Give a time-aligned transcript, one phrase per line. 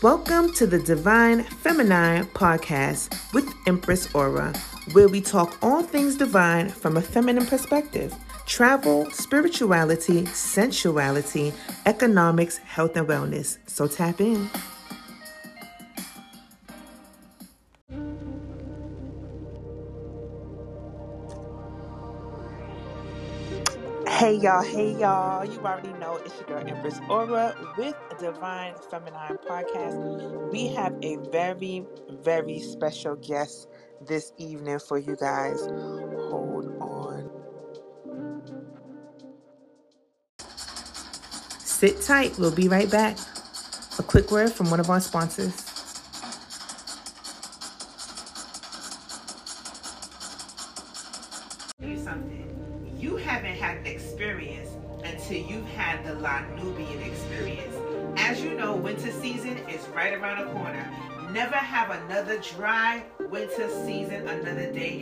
[0.00, 4.52] Welcome to the Divine Feminine podcast with Empress Aura,
[4.92, 8.14] where we talk all things divine from a feminine perspective
[8.46, 11.52] travel, spirituality, sensuality,
[11.84, 13.58] economics, health, and wellness.
[13.66, 14.48] So tap in.
[24.28, 25.42] Hey y'all, hey y'all.
[25.42, 30.52] You already know it's your girl Empress Aura with Divine Feminine Podcast.
[30.52, 33.68] We have a very, very special guest
[34.06, 35.58] this evening for you guys.
[36.28, 37.30] Hold on.
[41.64, 43.16] Sit tight, we'll be right back.
[43.98, 45.67] A quick word from one of our sponsors.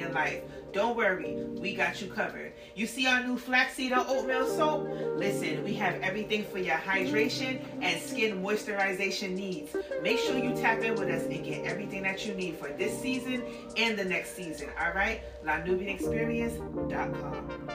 [0.06, 0.42] Your life.
[0.72, 2.52] Don't worry, we got you covered.
[2.74, 4.86] You see our new flaxseed or oatmeal soap?
[5.16, 9.74] Listen, we have everything for your hydration and skin moisturization needs.
[10.02, 13.00] Make sure you tap in with us and get everything that you need for this
[13.00, 13.42] season
[13.77, 14.68] and the next season.
[14.78, 15.22] All right?
[15.44, 17.70] LaNubianExperience.com.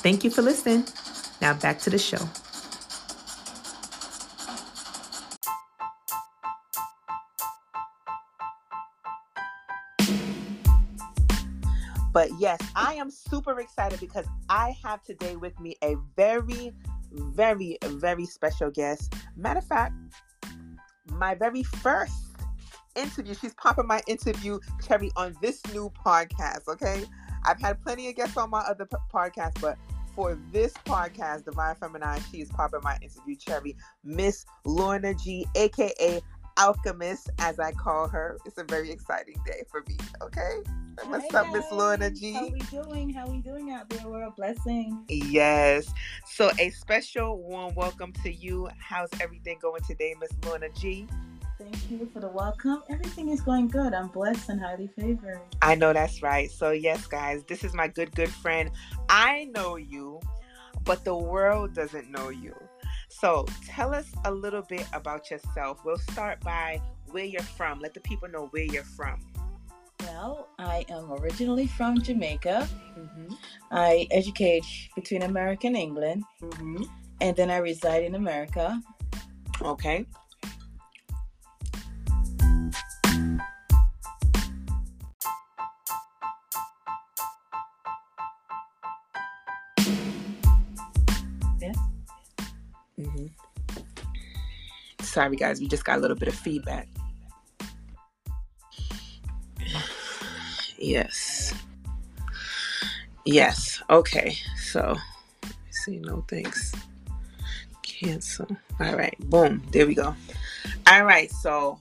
[0.00, 0.84] Thank you for listening.
[1.40, 2.28] Now back to the show.
[12.12, 16.72] But yes, I am super excited because I have today with me a very,
[17.12, 19.14] very, very special guest.
[19.36, 19.94] Matter of fact,
[21.10, 22.14] my very first
[22.96, 23.34] interview.
[23.34, 26.68] She's popping my interview cherry on this new podcast.
[26.68, 27.04] Okay,
[27.44, 29.76] I've had plenty of guests on my other p- podcasts, but
[30.14, 36.20] for this podcast, Divine Feminine, she is popping my interview cherry, Miss Lorna G, aka
[36.58, 38.36] Alchemist, as I call her.
[38.44, 39.96] It's a very exciting day for me.
[40.22, 40.58] Okay,
[41.06, 42.10] what's Hi, up, Miss Lorna.
[42.10, 42.32] G?
[42.32, 43.10] How we doing?
[43.10, 44.06] How we doing out there?
[44.06, 45.04] We're a blessing.
[45.08, 45.92] Yes.
[46.26, 48.68] So a special warm welcome to you.
[48.78, 51.06] How's everything going today, Miss Lorna G?
[51.58, 52.82] Thank you for the welcome.
[52.88, 53.92] Everything is going good.
[53.92, 55.40] I'm blessed and highly favored.
[55.60, 56.50] I know that's right.
[56.50, 58.70] So yes, guys, this is my good good friend.
[59.08, 60.20] I know you,
[60.84, 62.54] but the world doesn't know you.
[63.08, 65.80] So tell us a little bit about yourself.
[65.84, 67.80] We'll start by where you're from.
[67.80, 69.20] Let the people know where you're from.
[70.00, 72.68] Well, I am originally from Jamaica.
[72.98, 73.34] Mm-hmm.
[73.72, 74.64] I educate
[74.94, 76.84] between America and England, Mm-hmm.
[77.20, 78.80] and then I reside in America.
[79.62, 80.06] Okay.
[91.60, 91.76] Yes.
[92.98, 93.26] Mm-hmm.
[95.00, 96.88] Sorry, guys, we just got a little bit of feedback.
[100.78, 101.54] Yes.
[103.24, 103.82] Yes.
[103.90, 104.36] Okay.
[104.56, 104.96] So,
[105.42, 105.98] let's see.
[105.98, 106.72] No thanks.
[107.82, 108.46] Cancel.
[108.80, 109.18] All right.
[109.28, 109.62] Boom.
[109.72, 110.14] There we go.
[110.86, 111.30] All right.
[111.30, 111.78] So,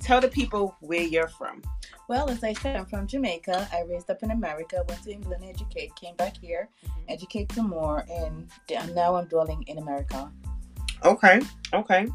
[0.00, 1.62] tell the people where you're from.
[2.08, 3.68] Well, as I said, I'm from Jamaica.
[3.72, 7.00] I raised up in America, went to England, educate, came back here, mm-hmm.
[7.08, 8.50] educate some more, and
[8.96, 10.28] now I'm dwelling in America.
[11.04, 11.40] Okay.
[11.72, 12.08] Okay.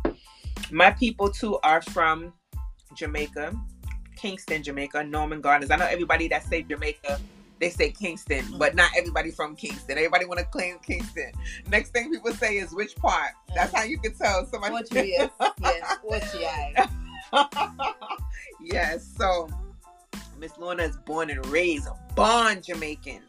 [0.69, 2.33] My people too are from
[2.97, 3.53] Jamaica,
[4.15, 5.71] Kingston, Jamaica, Norman Gardens.
[5.71, 7.19] I know everybody that say Jamaica,
[7.59, 8.57] they say Kingston, mm-hmm.
[8.57, 9.97] but not everybody from Kingston.
[9.97, 11.31] Everybody want to claim Kingston.
[11.69, 13.31] Next thing people say is which part.
[13.53, 14.73] That's how you can tell somebody.
[14.73, 15.29] What you yes,
[15.61, 17.49] yes, what you are.
[18.61, 19.13] yes.
[19.17, 19.49] So
[20.39, 23.21] Miss Lorna is born and raised born Jamaican.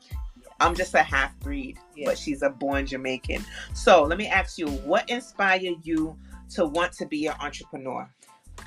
[0.58, 2.06] I'm just a half breed, Yeah.
[2.06, 3.44] but she's a born Jamaican.
[3.74, 6.16] So let me ask you, what inspired you
[6.50, 8.08] to want to be an entrepreneur?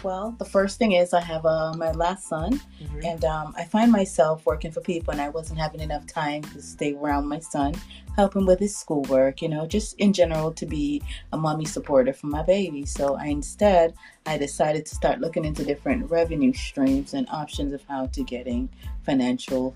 [0.04, 2.62] Well, the first thing is I have uh, my last son,
[3.04, 6.62] and um, I find myself working for people, and I wasn't having enough time to
[6.62, 7.74] stay around my son,
[8.16, 11.02] help him with his schoolwork, you know, just in general to be
[11.34, 12.86] a mommy supporter for my baby.
[12.86, 13.94] So I instead
[14.26, 18.70] I decided to start looking into different revenue streams and options of how to getting
[19.04, 19.74] financially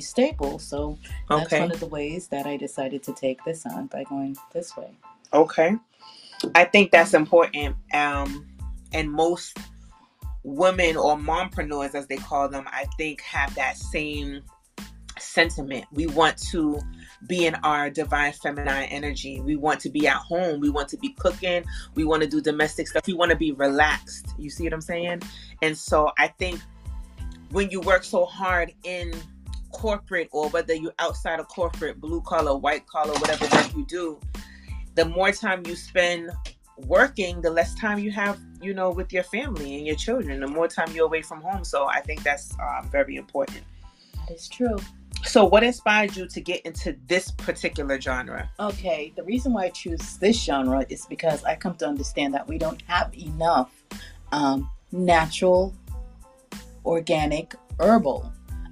[0.00, 0.58] stable.
[0.58, 0.98] So
[1.28, 1.60] that's Okay.
[1.60, 4.90] one of the ways that I decided to take this on by going this way.
[5.32, 5.76] Okay.
[6.54, 7.76] I think that's important.
[7.92, 8.46] Um,
[8.94, 9.58] and most
[10.44, 14.42] women or mompreneurs, as they call them, I think have that same
[15.18, 15.84] sentiment.
[15.92, 16.80] We want to
[17.26, 19.40] be in our divine feminine energy.
[19.40, 20.60] We want to be at home.
[20.60, 21.64] We want to be cooking.
[21.94, 23.06] We want to do domestic stuff.
[23.06, 24.34] We want to be relaxed.
[24.38, 25.22] You see what I'm saying?
[25.62, 26.60] And so I think
[27.50, 29.14] when you work so hard in
[29.72, 34.20] corporate or whether you're outside of corporate, blue collar, white collar, whatever work you do,
[34.94, 36.30] the more time you spend
[36.86, 40.46] working, the less time you have, you know, with your family and your children, the
[40.46, 41.64] more time you're away from home.
[41.64, 43.62] So I think that's um, very important.
[44.28, 44.76] That is true.
[45.24, 48.50] So, what inspired you to get into this particular genre?
[48.60, 52.46] Okay, the reason why I choose this genre is because I come to understand that
[52.46, 53.70] we don't have enough
[54.32, 55.74] um, natural,
[56.84, 58.30] organic, herbal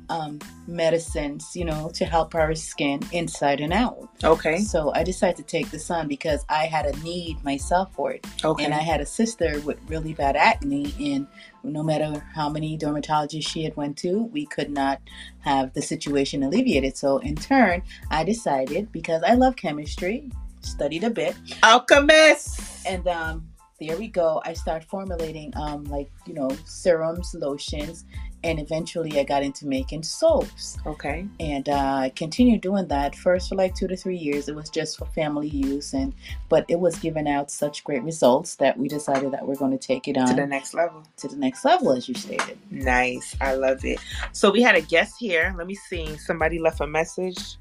[0.09, 4.09] um, medicines, you know, to help our skin inside and out.
[4.23, 4.59] Okay.
[4.59, 8.27] So I decided to take this on because I had a need myself for it.
[8.45, 8.65] Okay.
[8.65, 11.27] And I had a sister with really bad acne, and
[11.65, 15.01] no matter how many dermatologists she had went to, we could not
[15.41, 16.97] have the situation alleviated.
[16.97, 23.49] So in turn, I decided because I love chemistry, studied a bit, alchemist, and um,
[23.81, 24.41] there we go.
[24.45, 28.05] I start formulating um, like you know serums, lotions,
[28.45, 30.79] and eventually I got into making soaps.
[30.87, 31.27] Okay.
[31.41, 34.49] And uh, I continued doing that first for like two to three years.
[34.49, 36.13] It was just for family use, and
[36.49, 39.79] but it was giving out such great results that we decided that we're going to
[39.79, 41.03] take it on to the next level.
[41.19, 42.59] To the next level, as you stated.
[42.71, 44.01] Nice, I love it.
[44.33, 45.55] So we had a guest here.
[45.57, 46.17] Let me see.
[46.17, 47.57] Somebody left a message.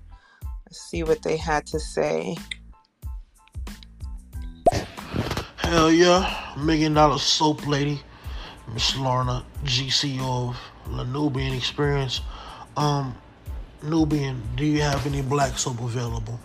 [0.65, 2.35] Let's see what they had to say.
[5.57, 8.01] Hell yeah, million dollar soap lady,
[8.73, 12.21] Miss Lorna, G CEO of LaNubian Experience.
[12.77, 13.15] Um,
[13.83, 16.39] Nubian, do you have any black soap available?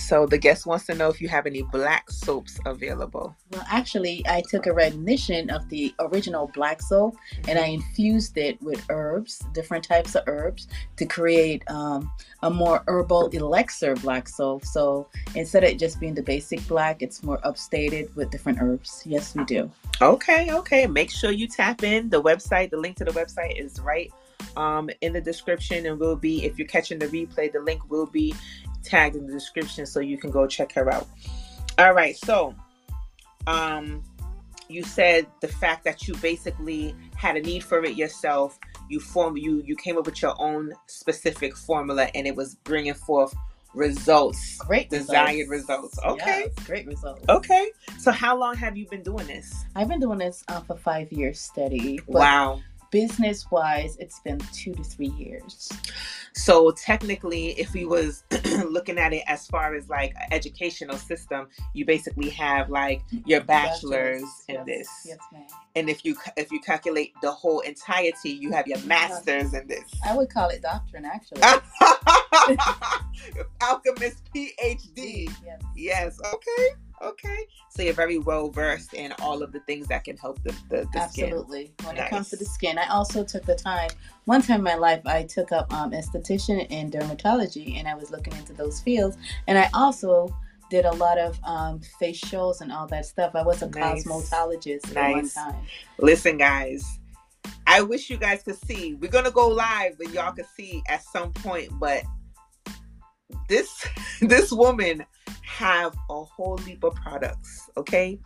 [0.00, 3.36] So the guest wants to know if you have any black soaps available.
[3.52, 7.16] Well, actually, I took a rendition of the original black soap
[7.46, 12.10] and I infused it with herbs, different types of herbs, to create um,
[12.42, 14.64] a more herbal elixir black soap.
[14.64, 19.02] So instead of just being the basic black, it's more upstated with different herbs.
[19.06, 19.70] Yes, we do.
[20.00, 20.86] Okay, okay.
[20.86, 22.70] Make sure you tap in the website.
[22.70, 24.10] The link to the website is right
[24.56, 28.06] um, in the description and will be if you're catching the replay the link will
[28.06, 28.34] be
[28.82, 31.08] tagged in the description so you can go check her out.
[31.78, 32.54] All right, so
[33.46, 34.02] um
[34.68, 38.58] you said the fact that you basically had a need for it yourself.
[38.88, 42.94] You form you you came up with your own specific formula and it was bringing
[42.94, 43.34] forth
[43.72, 45.98] results great desired results, results.
[46.04, 46.44] okay.
[46.56, 47.24] yes, great results.
[47.28, 47.70] Okay.
[47.98, 49.64] So how long have you been doing this?
[49.76, 52.60] I've been doing this uh, for five years steady wow
[52.90, 55.68] business wise it's been two to three years.
[56.32, 58.24] So technically if we was
[58.68, 63.40] looking at it as far as like an educational system you basically have like your
[63.42, 64.88] bachelor's, bachelor's in yes, this.
[65.06, 65.46] Yes ma'am.
[65.76, 69.84] And if you if you calculate the whole entirety you have your master's in this.
[70.04, 71.42] I would call it doctrine actually.
[73.62, 75.60] Alchemist phd yes.
[75.76, 76.68] yes okay
[77.02, 77.46] Okay.
[77.70, 80.86] So you're very well versed in all of the things that can help the, the,
[80.92, 81.66] the Absolutely.
[81.66, 81.86] Skin.
[81.86, 82.06] When nice.
[82.06, 83.88] it comes to the skin, I also took the time.
[84.26, 88.10] One time in my life, I took up um, esthetician and dermatology, and I was
[88.10, 89.16] looking into those fields.
[89.46, 90.34] And I also
[90.68, 93.34] did a lot of um, facials and all that stuff.
[93.34, 94.04] I was a nice.
[94.04, 95.36] cosmetologist nice.
[95.36, 95.66] at one time.
[95.98, 96.98] Listen, guys.
[97.66, 98.94] I wish you guys could see.
[98.94, 101.70] We're gonna go live, but y'all can see at some point.
[101.78, 102.02] But
[103.48, 103.86] this
[104.20, 105.04] this woman
[105.44, 108.18] have a whole heap of products, okay?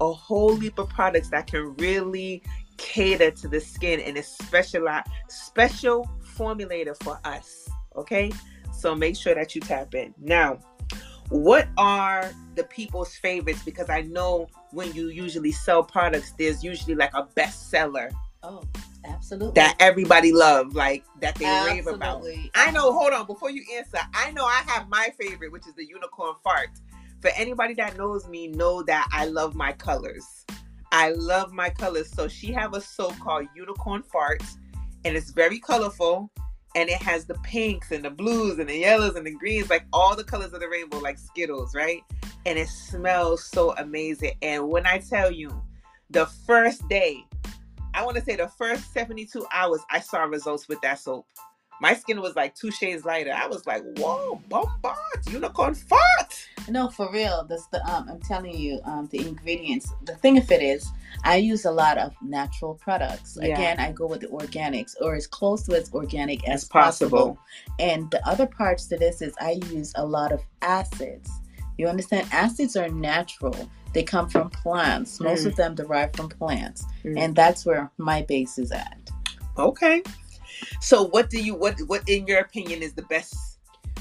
[0.00, 2.42] A whole heap of products that can really
[2.78, 4.88] cater to the skin and is special
[5.28, 8.32] special formulator for us, okay?
[8.72, 10.14] So make sure that you tap in.
[10.18, 10.58] Now,
[11.28, 13.62] what are the people's favorites?
[13.62, 18.10] Because I know when you usually sell products, there's usually like a bestseller.
[18.42, 18.62] Oh,
[19.04, 19.54] absolutely.
[19.54, 21.76] That everybody love, like that they absolutely.
[21.76, 22.24] rave about.
[22.54, 22.92] I know.
[22.92, 26.34] Hold on, before you answer, I know I have my favorite, which is the unicorn
[26.42, 26.70] fart
[27.20, 30.44] for anybody that knows me know that I love my colors.
[30.92, 32.10] I love my colors.
[32.10, 34.42] So she have a soap called Unicorn Fart,
[35.04, 36.30] and it's very colorful,
[36.74, 39.84] and it has the pinks and the blues and the yellows and the greens, like
[39.92, 42.02] all the colors of the rainbow, like Skittles, right?
[42.46, 44.32] And it smells so amazing.
[44.42, 45.62] And when I tell you,
[46.08, 47.24] the first day,
[47.94, 51.26] I want to say the first 72 hours, I saw results with that soap
[51.80, 53.32] my skin was like two shades lighter.
[53.34, 54.96] I was like, whoa, bombard,
[55.30, 56.46] unicorn fart.
[56.68, 57.46] No, for real.
[57.48, 59.90] That's the um I'm telling you, um the ingredients.
[60.04, 60.88] The thing of it is
[61.24, 63.38] I use a lot of natural products.
[63.40, 63.54] Yeah.
[63.54, 67.10] Again, I go with the organics or as close to as organic as, as possible.
[67.10, 67.38] possible.
[67.78, 71.30] And the other parts to this is I use a lot of acids.
[71.78, 72.28] You understand?
[72.30, 73.70] Acids are natural.
[73.92, 75.20] They come from plants.
[75.20, 75.46] Most mm.
[75.46, 76.84] of them derive from plants.
[77.04, 77.18] Mm.
[77.18, 79.10] And that's where my base is at.
[79.58, 80.02] Okay.
[80.80, 83.34] So, what do you what what in your opinion is the best?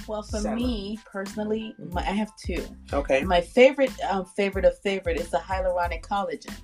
[0.08, 2.63] Well, for me personally, my, I have two.
[2.93, 3.24] Okay.
[3.24, 6.55] My favorite um, favorite of favorite is the hyaluronic collagen.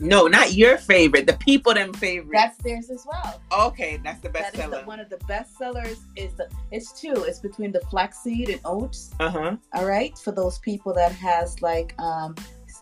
[0.00, 1.26] No, not your favorite.
[1.26, 2.32] The people them favorite.
[2.32, 3.40] That's theirs as well.
[3.52, 4.80] Okay, that's the best That seller.
[4.80, 6.00] the, one of the best sellers.
[6.16, 7.12] Is the it's two.
[7.12, 9.12] It's between the flaxseed and oats.
[9.20, 9.56] Uh huh.
[9.72, 12.34] All right, for those people that has like um,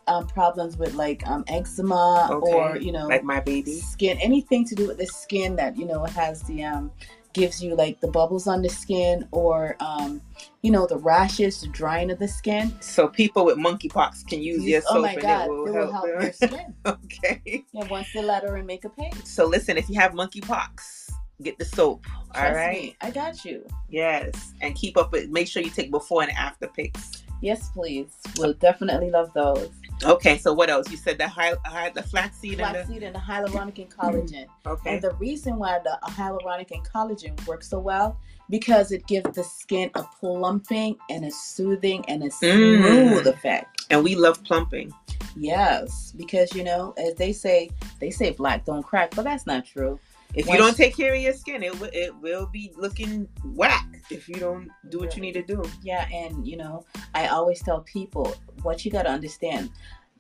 [0.09, 2.53] um problems with like um eczema Okay.
[2.53, 3.73] or you know Like my baby.
[3.73, 6.91] skin, anything to do with the skin that you know has the um
[7.35, 10.21] gives you like the bubbles on the skin or um
[10.63, 12.75] you know the rashes, the drying of the skin.
[12.81, 16.07] So people with monkeypox can use your soap oh and god, it will help.
[16.07, 16.33] your them.
[16.33, 16.75] skin.
[16.87, 17.65] okay.
[17.73, 19.15] Yeah, once the letter and make a page.
[19.25, 21.11] So listen, if you have monkeypox,
[21.43, 22.07] get the soap.
[22.35, 22.73] all Trust right.
[22.83, 23.67] me, I got you.
[23.89, 25.31] Yes, and keep up with.
[25.31, 27.25] Make sure you take before and after pics.
[27.41, 28.13] Yes, please.
[28.39, 29.71] We'll definitely love those.
[30.05, 30.39] Okay.
[30.39, 30.91] So what else?
[30.91, 34.47] You said the high, high the flaxseed and Flaxseed and the hyaluronic and collagen.
[34.67, 34.95] Okay.
[34.95, 38.19] And the reason why the hyaluronic and collagen work so well
[38.51, 43.27] because it gives the skin a plumping and a soothing and a smooth Mm.
[43.27, 43.87] effect.
[43.91, 44.93] And we love plumping.
[45.37, 49.65] Yes, because you know, as they say, they say black don't crack, but that's not
[49.65, 49.99] true.
[50.35, 53.87] If you don't take care of your skin, it will it will be looking whack
[54.11, 55.63] if you don't do what you need to do.
[55.83, 56.85] Yeah, and you know,
[57.15, 59.71] I always tell people what you got to understand.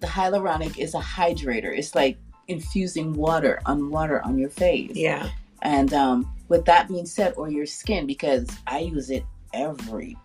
[0.00, 1.76] The hyaluronic is a hydrator.
[1.76, 4.92] It's like infusing water on water on your face.
[4.94, 5.30] Yeah.
[5.62, 10.16] And um, with that being said, or your skin, because I use it everywhere.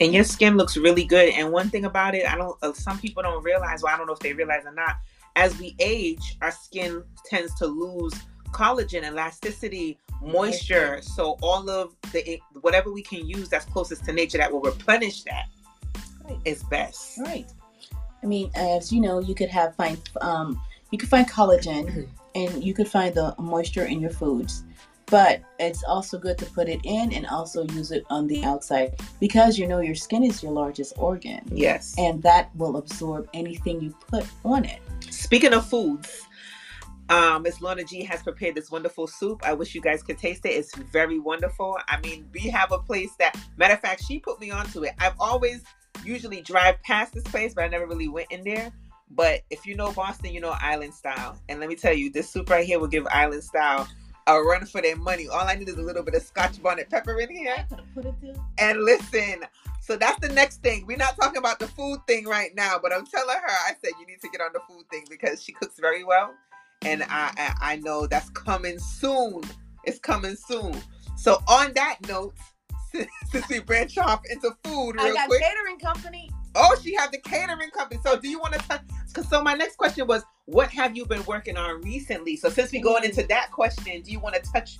[0.00, 1.32] And your skin looks really good.
[1.34, 2.56] And one thing about it, I don't.
[2.62, 3.82] Uh, some people don't realize.
[3.82, 4.96] Well, I don't know if they realize or not.
[5.36, 8.12] As we age, our skin tends to lose
[8.52, 11.00] collagen, elasticity, moisture.
[11.02, 15.22] So all of the whatever we can use that's closest to nature that will replenish
[15.24, 15.46] that
[16.24, 16.38] Right.
[16.44, 17.18] is best.
[17.18, 17.46] Right.
[18.22, 20.60] I mean, as you know, you could have find um,
[20.92, 24.62] you could find collagen, and you could find the moisture in your foods.
[25.06, 28.94] But it's also good to put it in and also use it on the outside
[29.20, 31.94] because you know your skin is your largest organ, Yes.
[31.98, 34.80] and that will absorb anything you put on it.
[35.10, 36.22] Speaking of foods,
[37.08, 39.42] um, Miss Lorna G has prepared this wonderful soup.
[39.44, 40.50] I wish you guys could taste it.
[40.50, 41.78] It's very wonderful.
[41.88, 44.92] I mean, we have a place that, matter of fact, she put me onto it.
[44.98, 45.62] I've always
[46.04, 48.72] usually drive past this place, but I never really went in there.
[49.10, 51.38] But if you know Boston, you know Island Style.
[51.48, 53.86] And let me tell you, this soup right here will give Island Style
[54.26, 55.28] a run for their money.
[55.28, 57.54] All I need is a little bit of Scotch bonnet pepper in here.
[57.58, 58.34] I could have put it there.
[58.58, 59.44] And listen,
[59.80, 60.86] so that's the next thing.
[60.86, 63.90] We're not talking about the food thing right now, but I'm telling her, I said
[64.00, 66.32] you need to get on the food thing because she cooks very well,
[66.84, 69.42] and I I, I know that's coming soon.
[69.84, 70.74] It's coming soon.
[71.16, 72.34] So on that note,
[72.92, 76.30] since, we branch off into food I got quick, catering company.
[76.54, 78.00] oh, she have the catering company.
[78.04, 78.82] So do you want to touch?
[79.12, 82.36] Cause so my next question was, what have you been working on recently?
[82.36, 84.78] So since we're going into that question, do you want to touch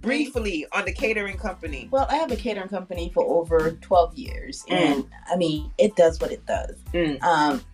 [0.00, 1.88] briefly on the catering company?
[1.90, 6.20] Well, I have a catering company for over 12 years, and I mean, it does
[6.20, 6.76] what it does.
[6.92, 7.22] Mm.
[7.22, 7.64] Um,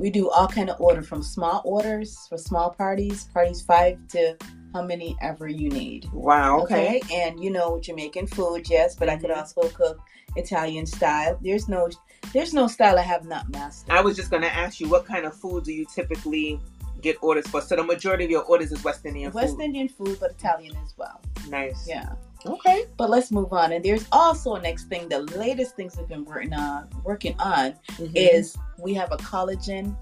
[0.00, 4.34] we do all kind of order from small orders for small parties, parties five to
[4.72, 6.10] how many ever you need.
[6.12, 6.60] Wow.
[6.62, 7.02] Okay.
[7.12, 9.36] and you know Jamaican food, yes, but I could Mhm.
[9.36, 10.00] also cook
[10.36, 11.38] Italian style.
[11.42, 11.88] There's no,
[12.32, 13.90] there's no style I have not mastered.
[13.92, 16.58] I was just gonna ask you what kind of food do you typically
[17.02, 17.60] get orders for?
[17.60, 19.64] So the majority of your orders is West Indian West food.
[19.64, 21.20] Indian food, but Italian as well.
[21.48, 21.86] Nice.
[21.86, 22.12] Yeah.
[22.46, 22.86] Okay.
[22.96, 23.72] But let's move on.
[23.72, 25.08] And there's also a next thing.
[25.10, 28.12] The latest things we've been working on, working on Mhm.
[28.14, 29.96] is we have a collagen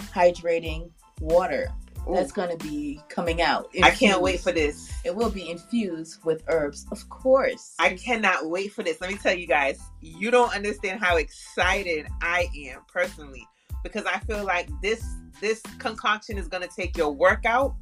[0.00, 1.72] hydrating water
[2.08, 3.70] Ooh, that's going to be coming out.
[3.82, 4.92] I can't wait for this.
[5.04, 7.74] It will be infused with herbs, of course.
[7.78, 9.00] I cannot wait for this.
[9.00, 13.46] Let me tell you guys, you don't understand how excited I am personally
[13.82, 15.04] because I feel like this
[15.40, 17.74] this concoction is gonna take your workout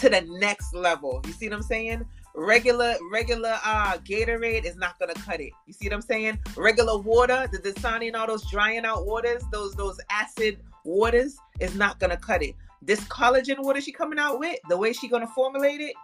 [0.00, 1.22] to the next level.
[1.26, 2.04] You see what I'm saying?
[2.34, 5.52] Regular regular uh Gatorade is not gonna cut it.
[5.66, 6.38] You see what I'm saying?
[6.56, 11.74] Regular water, the Dasani and all those drying out waters, those those acid waters is
[11.74, 12.54] not gonna cut it.
[12.82, 15.94] This collagen water she coming out with, the way she gonna formulate it,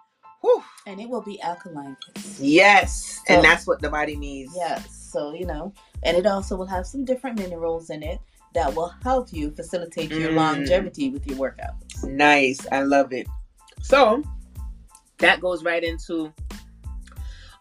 [0.40, 1.96] whew, and it will be alkaline.
[2.40, 4.52] yes, So- and that's what the body needs.
[4.56, 5.08] Yes.
[5.12, 8.18] So, you know, and it also will have some different minerals in it
[8.54, 10.36] that will help you facilitate your Mm.
[10.36, 12.02] longevity with your workouts.
[12.04, 12.66] Nice.
[12.72, 13.28] I love it.
[13.82, 14.22] So
[15.18, 16.32] that goes right into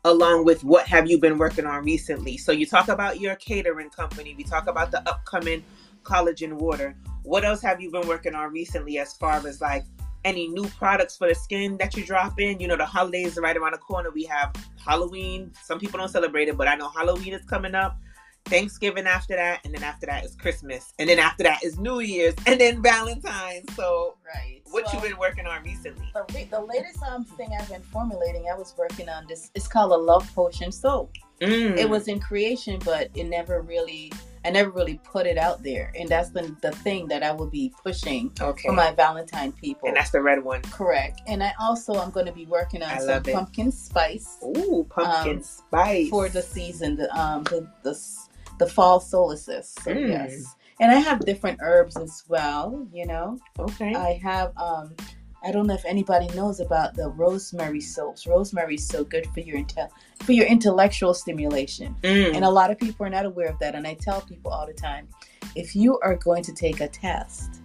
[0.05, 2.37] along with what have you been working on recently.
[2.37, 5.63] So you talk about your catering company, we talk about the upcoming
[6.03, 6.95] collagen water.
[7.23, 9.85] What else have you been working on recently as far as like
[10.25, 12.59] any new products for the skin that you drop in?
[12.59, 14.09] You know, the holidays are right around the corner.
[14.11, 14.53] We have
[14.85, 15.53] Halloween.
[15.63, 17.97] Some people don't celebrate it, but I know Halloween is coming up.
[18.45, 21.99] Thanksgiving after that, and then after that is Christmas, and then after that is New
[21.99, 23.73] Year's, and then Valentine's.
[23.75, 24.61] So Right.
[24.71, 26.09] what you been working on recently?
[26.13, 29.51] The, re- the latest um, thing I've been formulating, I was working on this.
[29.55, 31.11] It's called a love potion soap.
[31.41, 31.77] Mm.
[31.77, 34.11] It was in creation, but it never really
[34.45, 37.49] I never really put it out there, and that's the the thing that I will
[37.49, 38.67] be pushing Okay.
[38.67, 39.87] for my Valentine people.
[39.87, 40.61] and that's the red one.
[40.63, 41.21] correct.
[41.27, 45.37] And I also I'm going to be working on I some pumpkin spice Ooh, pumpkin
[45.37, 47.97] Um, spice for the season, the um the the,
[48.63, 49.75] the fall solstice.
[49.83, 50.09] So Mm.
[50.09, 52.87] yes, and I have different herbs as well.
[52.93, 53.93] You know, Okay.
[53.95, 54.95] I have um.
[55.45, 58.25] I don't know if anybody knows about the rosemary soaps.
[58.25, 59.89] Rosemary is so good for your intel
[60.21, 61.93] for your intellectual stimulation.
[62.01, 62.35] Mm.
[62.35, 63.75] And a lot of people are not aware of that.
[63.75, 65.09] And I tell people all the time
[65.55, 67.59] if you are going to take a test,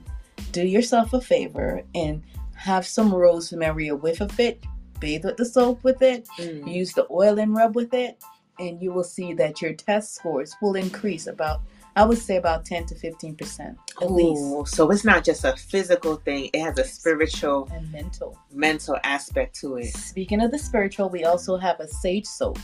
[0.51, 2.21] do yourself a favor and
[2.57, 4.65] have some rosemary, a whiff of it,
[4.99, 6.67] bathe with the soap with it, Mm.
[6.81, 8.21] use the oil and rub with it,
[8.59, 11.61] and you will see that your test scores will increase about,
[11.97, 14.41] I would say, about 10 to 15% at least.
[14.43, 18.39] Ooh, so it's not just a physical thing; it has a spiritual, And mental.
[18.53, 19.95] mental aspect to it.
[19.97, 22.59] Speaking of the spiritual, we also have a sage soap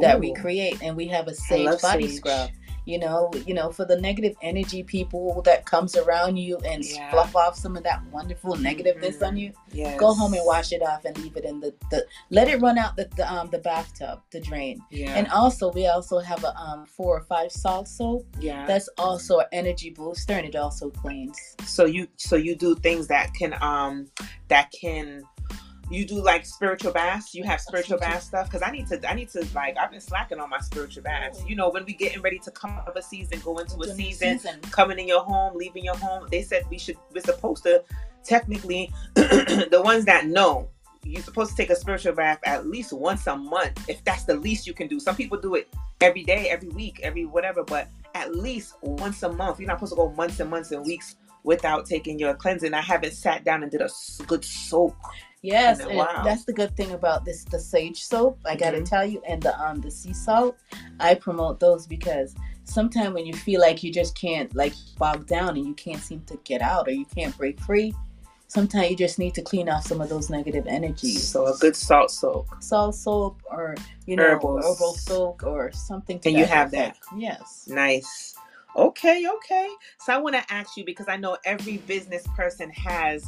[0.00, 2.16] that we create, and we have a sage body sage.
[2.16, 2.50] scrub.
[2.86, 7.10] You know, you know, for the negative energy people that comes around you and Yeah.
[7.10, 9.26] fluff off some of that wonderful negativeness Mhm.
[9.26, 9.52] on you.
[9.72, 9.98] Yes.
[9.98, 12.76] Go home and wash it off and leave it in the, the let it run
[12.78, 14.80] out the, the um the bathtub, the drain.
[14.90, 15.14] Yeah.
[15.16, 18.26] And also we also have a um four or five salt soap.
[18.40, 18.66] yeah.
[18.66, 21.38] That's also an energy booster and it also cleans.
[21.64, 24.10] so you so you do things that can um
[24.48, 25.22] that can
[25.90, 27.34] you do like spiritual baths?
[27.34, 28.50] You have spiritual bath stuff?
[28.50, 31.44] Because i need to i need to like i've been slacking on my spiritual baths.
[31.46, 33.94] You know when we getting ready to come out of a season go into a
[33.94, 37.62] new season coming in your home leaving your home they said we should we're supposed
[37.64, 37.82] to
[38.24, 40.68] technically the ones that know
[41.04, 44.34] you're supposed to take a spiritual bath at least once a month if that's the
[44.34, 44.98] least you can do.
[44.98, 45.68] Some people do it
[46.00, 49.60] every day every week every whatever but at least once a month.
[49.60, 52.72] You're not supposed to go months and months and weeks without taking your cleansing.
[52.72, 53.90] I haven't sat down and did a
[54.26, 54.96] good soak
[55.44, 56.22] Yes, And, and wow.
[56.24, 58.38] that's the good thing about this the sage soap.
[58.46, 58.86] I gotta Mhm.
[58.86, 60.56] tell you, and the um the sea salt,
[61.00, 62.34] I promote those because
[62.64, 66.22] sometimes when you feel like you just can't like bog down and you can't seem
[66.28, 67.94] to get out or you can't break free,
[68.48, 71.28] sometimes you just need to clean off some of those negative energies.
[71.28, 73.74] so a good salt soak salt soap or
[74.06, 74.64] you know Herbals.
[74.64, 76.18] herbal soap or something.
[76.24, 77.04] And you have effect.
[77.18, 77.66] Yes.
[77.68, 78.34] Nice.
[78.76, 79.68] Okay, okay.
[80.00, 83.22] So I want to ask you because I know every business person has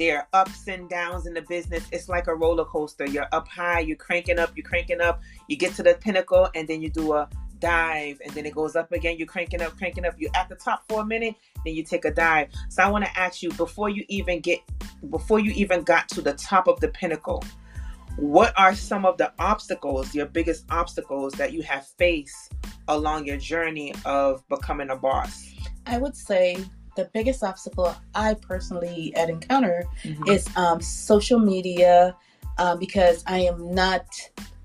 [0.00, 1.86] their ups and downs in the business.
[1.92, 3.04] It's like a roller coaster.
[3.04, 6.66] You're up high, you're cranking up, you're cranking up, you get to the pinnacle, and
[6.66, 9.18] then you do a dive, and then it goes up again.
[9.18, 10.14] You're cranking up, cranking up.
[10.16, 11.34] You're at the top for a minute,
[11.66, 12.48] then you take a dive.
[12.70, 14.60] So I want to ask you before you even get,
[15.10, 17.44] before you even got to the top of the pinnacle,
[18.16, 22.54] what are some of the obstacles, your biggest obstacles that you have faced
[22.88, 25.52] along your journey of becoming a boss?
[25.86, 26.56] I would say
[26.96, 29.86] the biggest obstacle I personally had encountered
[30.26, 32.16] is um, social media
[32.58, 34.06] uh, because I am not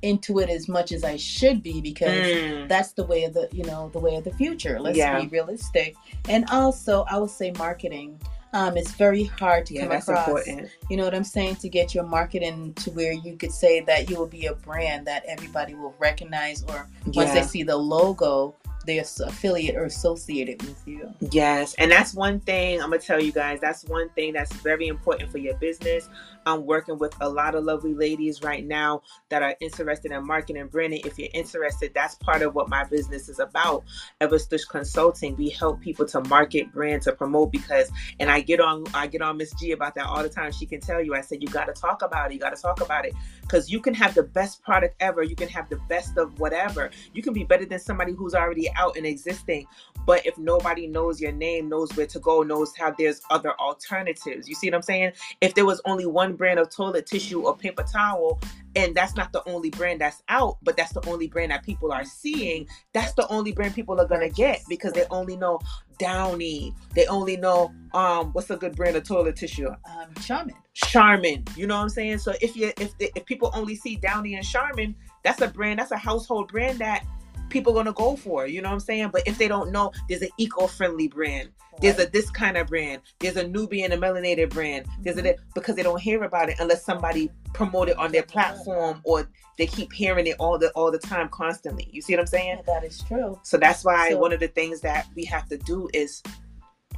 [0.02, 3.48] into it as much as I should be because Mm, that's the way of the
[3.52, 4.80] you know the way of the future.
[4.80, 5.20] Let's Yeah.
[5.20, 5.96] be realistic.
[6.30, 8.20] And also, I would say marketing.
[8.54, 10.28] Um, it's very hard to yeah, come across.
[10.28, 10.70] important.
[10.90, 11.58] You know what I'm saying?
[11.58, 15.06] To get your marketing to where you could say that you will be a brand
[15.08, 20.82] that everybody will recognize, or once they see the logo, they're affiliate or associated with
[20.88, 21.14] you.
[21.32, 23.60] Yes, and that's one thing I'm gonna tell you guys.
[23.60, 26.10] That's one thing that's very important for your business.
[26.46, 30.62] I'm working with a lot of lovely ladies right now that are interested in marketing
[30.62, 31.02] and branding.
[31.06, 33.84] If you're interested, that's part of what my business is about.
[34.22, 35.36] Everstush Consulting.
[35.36, 39.22] We help people to market, brand, to promote because and I get on I get
[39.22, 40.52] on Miss G about that all the time.
[40.52, 41.16] She can tell you.
[41.16, 43.14] I said you gotta talk about it, you gotta talk about it.
[43.42, 46.90] Because you can have the best product ever, you can have the best of whatever.
[47.14, 49.66] You can be better than somebody who's already out and existing.
[50.06, 54.48] But if nobody knows your name, knows where to go, knows how there's other alternatives.
[54.48, 55.14] You see what I'm saying?
[55.42, 58.40] If there was only one brand of toilet tissue or paper towel,
[58.76, 61.92] and that's not the only brand that's out, but that's the only brand that people
[61.92, 65.60] are seeing, that's the only brand people are gonna get because they only know
[65.98, 66.74] Downy.
[66.94, 69.70] They only know um what's a good brand of toilet tissue?
[69.70, 70.56] Um, Charmin.
[70.74, 71.46] Charmin.
[71.56, 72.18] You know what I'm saying?
[72.20, 75.92] So if you if if people only see Downy and Charmin, that's a brand, that's
[75.92, 77.06] a household brand that
[77.50, 78.48] people gonna go for.
[78.48, 79.10] You know what I'm saying?
[79.12, 81.50] But if they don't know, there's an eco-friendly brand.
[81.82, 83.02] There's a this kind of brand.
[83.20, 84.86] There's a Nubian and a melanated brand.
[85.02, 89.02] There's a because they don't hear about it unless somebody promote it on their platform
[89.04, 91.90] or they keep hearing it all the all the time constantly.
[91.92, 92.62] You see what I'm saying?
[92.66, 93.40] Yeah, that is true.
[93.44, 96.22] So that's why So- one of the things that we have to do is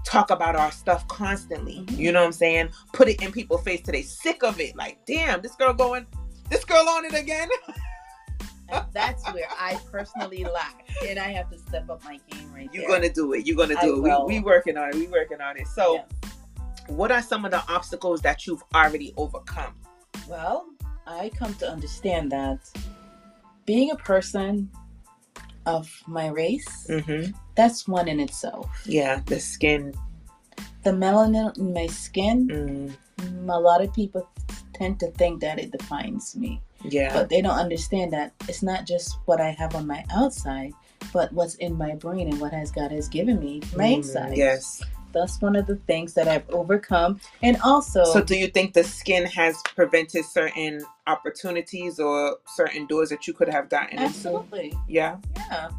[0.04, 1.84] talk about our stuff constantly.
[1.86, 1.98] Mhm.
[1.98, 2.70] You know what I'm saying?
[2.94, 4.76] Put it in people's face till they sick of it.
[4.76, 6.06] Like, damn, this girl going,
[6.50, 7.50] this girl on it again.
[8.94, 12.88] That's where I personally lack, and I have to step up my game right You're
[12.88, 12.98] there.
[12.98, 13.46] gonna do it.
[13.48, 14.02] You're gonna I do it.
[14.02, 14.26] will.
[14.26, 14.96] We we working on it.
[14.96, 15.68] We working on it.
[15.68, 16.34] So, Yes.
[16.88, 19.76] what are some of the obstacles that you've already overcome?
[20.28, 20.66] Well,
[21.06, 22.60] I come to understand that
[23.66, 24.70] being a person
[25.66, 27.32] of my race, Mm-hmm.
[27.56, 28.70] that's one in itself.
[28.86, 29.94] Yeah, the skin.
[30.84, 32.48] The melanin in my skin,
[33.20, 34.28] mm, a lot of people
[34.74, 37.14] tend to think that it defines me, yeah.
[37.14, 40.74] but they don't understand that it's not just what I have on my outside,
[41.14, 44.38] but what's in my brain and what has God has given me my Mm, inside.
[44.38, 44.82] Yes.
[45.14, 47.20] That's one of the things that I've overcome.
[47.42, 53.10] And also, So, do you think the skin has prevented certain opportunities or certain doors
[53.10, 54.06] that you could have gotten into?
[54.06, 54.74] absolutely.
[54.88, 55.18] Yeah.
[55.36, 55.70] Yeah.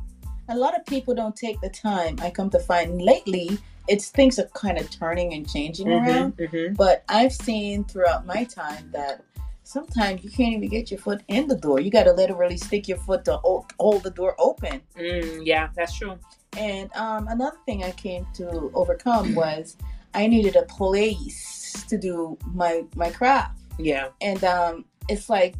[0.49, 2.17] A lot of people don't take the time.
[2.23, 6.37] I come to find lately, it's things are kind of turning and changing around.
[6.37, 6.75] Mm-hmm, mm-hmm.
[6.75, 9.23] But I've seen throughout my time that
[9.69, 11.79] sometimes you can't even get your foot in the door.
[11.79, 14.81] You got to literally stick your foot to hold, the door open.
[14.97, 16.19] Mm, yeah, that's true.
[16.57, 19.77] And um, another thing I came to overcome was
[20.15, 23.59] I needed a place to do my my craft.
[23.79, 24.09] Yeah.
[24.23, 25.55] And um, it's like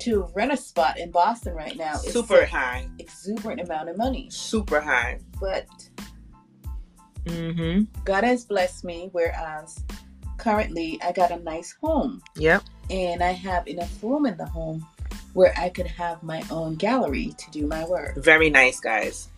[0.00, 1.94] to rent a spot in Boston right now.
[1.94, 2.86] It's Super high.
[2.98, 4.28] exuberant amount of money.
[4.30, 5.20] Super high.
[5.40, 5.66] But
[7.24, 7.82] Mm-hmm.
[8.04, 9.84] God has blessed me, whereas
[10.38, 12.62] currently I got a nice home Yep.
[12.90, 14.86] And I have enough room in the home
[15.34, 18.16] where I could have my own gallery to do my work.
[18.16, 19.28] Very nice, guys.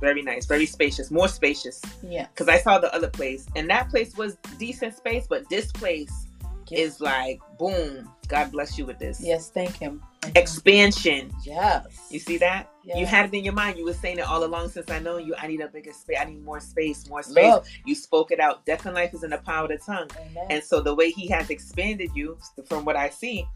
[0.00, 0.46] Very nice.
[0.46, 1.10] Very spacious.
[1.10, 1.82] More spacious.
[2.02, 2.26] Yeah.
[2.28, 6.26] Because I saw the other place, and that place was decent space, but this place
[6.70, 8.08] is like boom.
[8.28, 9.20] God bless you with this.
[9.22, 10.02] Yes, thank him.
[10.20, 10.42] Thank him.
[10.42, 11.32] Expansion.
[11.44, 12.08] Yes.
[12.10, 12.70] You see that?
[12.84, 13.78] You had it in your mind.
[13.78, 15.34] You were saying it all along since I know you.
[15.38, 16.16] I need a bigger space.
[16.20, 17.08] I need more space.
[17.08, 17.54] More space.
[17.84, 18.64] You spoke it out.
[18.64, 20.08] Death and life is in the power of the tongue.
[20.18, 20.46] Amen.
[20.50, 23.46] And so the way he has expanded you, from what I see,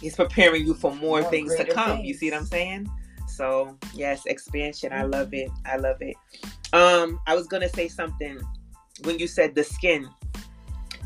[0.00, 2.00] he's preparing you for more, More things to come.
[2.00, 2.88] You see what I'm saying?
[3.26, 4.92] So yes, expansion.
[4.92, 5.50] I love it.
[5.64, 6.16] I love it.
[6.72, 8.40] Um, I was gonna say something
[9.04, 10.08] when you said the skin.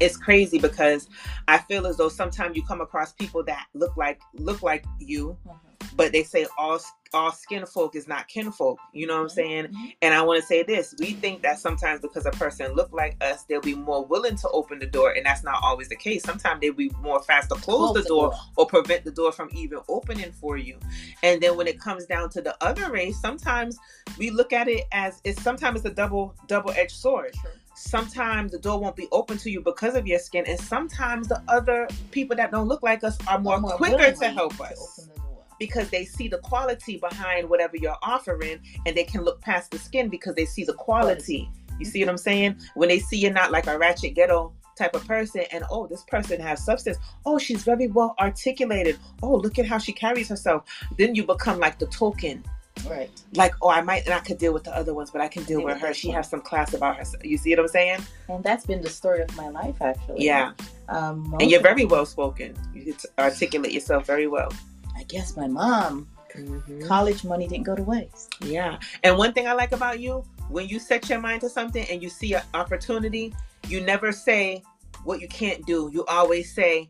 [0.02, 1.08] It's crazy because
[1.48, 5.36] I feel as though sometimes you come across people that look like look like you,
[5.46, 5.96] Mhm.
[5.96, 6.80] but they say all
[7.14, 8.78] all skin folk is not kinfolk.
[8.94, 9.66] You know what I'm saying?
[9.66, 9.96] Mhm.
[10.00, 13.22] And I want to say this: we think that sometimes because a person look like
[13.22, 16.22] us, they'll be more willing to open the door, and that's not always the case.
[16.22, 19.80] Sometimes they'll be more fast to close, the, door, or prevent the door from even
[19.88, 20.78] opening for you.
[21.22, 23.78] And then when it comes down to the other race, sometimes
[24.18, 27.34] we look at it as it's sometimes it's a double double edged sword.
[27.34, 27.50] True.
[27.82, 31.42] Sometimes the door won't be open to you because of your skin, and sometimes the
[31.48, 34.98] other people that don't look like us are more, More quicker to help to us
[35.00, 35.44] open the door.
[35.58, 39.78] because they see the quality behind whatever you're offering and they can look past the
[39.78, 41.50] skin because they see the quality.
[41.80, 42.06] You see mm-hmm.
[42.06, 42.56] what I'm saying?
[42.74, 46.02] When they see you're not like a ratchet ghetto type of person and oh this
[46.04, 50.64] person has substance oh she's very well articulated oh look at how she carries herself
[50.96, 52.42] then you become like the token
[52.88, 53.10] Right.
[53.34, 55.58] like oh i might not could deal with the other ones but i can deal
[55.58, 56.16] Deal with her she one.
[56.16, 59.22] has some class about herself you see what i'm saying And that's been the story
[59.22, 60.24] of my life, actually.
[60.24, 60.52] yeah
[60.88, 64.50] Um, and you're very well spoken you articulate yourself very well
[64.94, 66.86] I guess my mom, Mhm.
[66.86, 68.34] college money didn't go to waste.
[68.40, 68.78] Yeah.
[69.02, 72.02] And one thing I like about you, when you set your mind to something and
[72.02, 73.34] you see an opportunity,
[73.68, 74.62] you never say
[75.04, 75.90] what you can't do.
[75.92, 76.88] You always say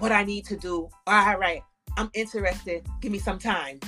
[0.00, 0.88] what I need to do.
[1.06, 1.62] All right,
[1.96, 2.84] I'm interested.
[3.00, 3.78] Give me some time.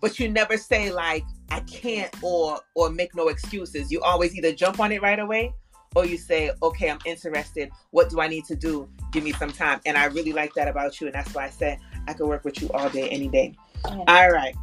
[0.00, 3.90] But you never say like I can't or or make no excuses.
[3.90, 5.52] You always either jump on it right away
[5.94, 7.70] or you say, "Okay, I'm interested.
[7.90, 8.88] What do I need to do?
[9.12, 11.50] Give me some time." And I really like that about you and that's why I
[11.50, 13.54] said I could work with you all day any day.
[13.84, 14.54] And All right.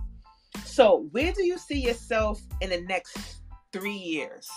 [0.64, 3.38] So, where do you see yourself in the next
[3.74, 4.48] three years?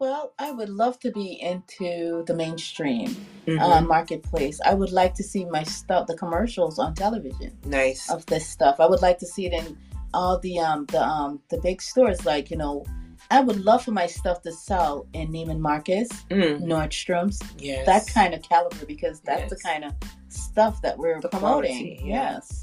[0.00, 3.60] Well, I would love to be into the mainstream Mm-hmm.
[3.60, 4.58] uh, marketplace.
[4.64, 8.10] I would like to see my stuff, the commercials on television nice.
[8.10, 8.80] of this stuff.
[8.80, 9.76] I would like to see it in
[10.14, 12.24] all the um the um the big stores.
[12.24, 12.84] Like you know,
[13.30, 16.62] I would love for my stuff to sell in Neiman Marcus, Mm.
[16.62, 17.86] Nordstrom's, Yes.
[17.86, 19.92] that kind of caliber because that's the kind of
[20.28, 21.76] stuff that we're The promoting.
[21.76, 22.32] quality, yeah.
[22.34, 22.60] Yes.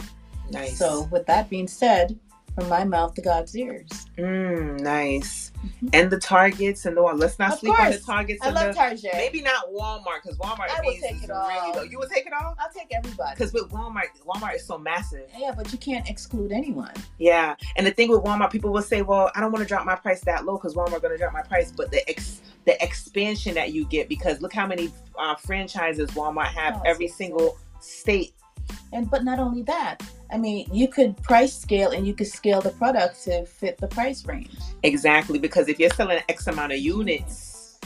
[0.52, 0.78] nice.
[0.78, 2.18] So, with that being said,
[2.62, 3.90] from my mouth to God's ears.
[4.18, 5.52] mm, nice.
[5.84, 5.90] Mhm.
[5.94, 7.18] And the Targets and the one.
[7.20, 7.98] Let's not Of sleep on the.
[8.00, 8.74] Targets I love the.
[8.74, 9.12] Target.
[9.14, 11.74] Maybe not Walmart because Walmart I will take it really all.
[11.76, 11.82] low.
[11.84, 13.32] You would take it all I'll take everybody.
[13.36, 15.28] because with Walmart, Walmart is so massive.
[15.38, 16.94] Yeah, but you can't exclude anyone.
[17.20, 19.86] Yeah, and the thing with Walmart, people will say, "Well, I don't want to drop
[19.86, 22.82] my price that low because Walmart going to drop my price." But the ex- the
[22.84, 27.16] expansion that you get because look how many uh, franchises Walmart have Oh, every so-
[27.16, 28.34] single state.
[28.94, 32.62] And but not only that, I mean, you could price scale and you could scale
[32.62, 34.52] the product to fit the price range.
[34.84, 37.80] Exactly, because if you're selling X amount of units,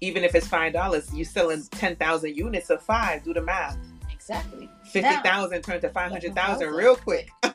[0.00, 3.22] even if it's five dollars, you're selling ten thousand units of five.
[3.24, 3.78] Do the math.
[4.12, 4.68] Exactly.
[4.84, 6.74] Fifty thousand turned to five hundred thousand 500,000.
[6.74, 7.30] real quick.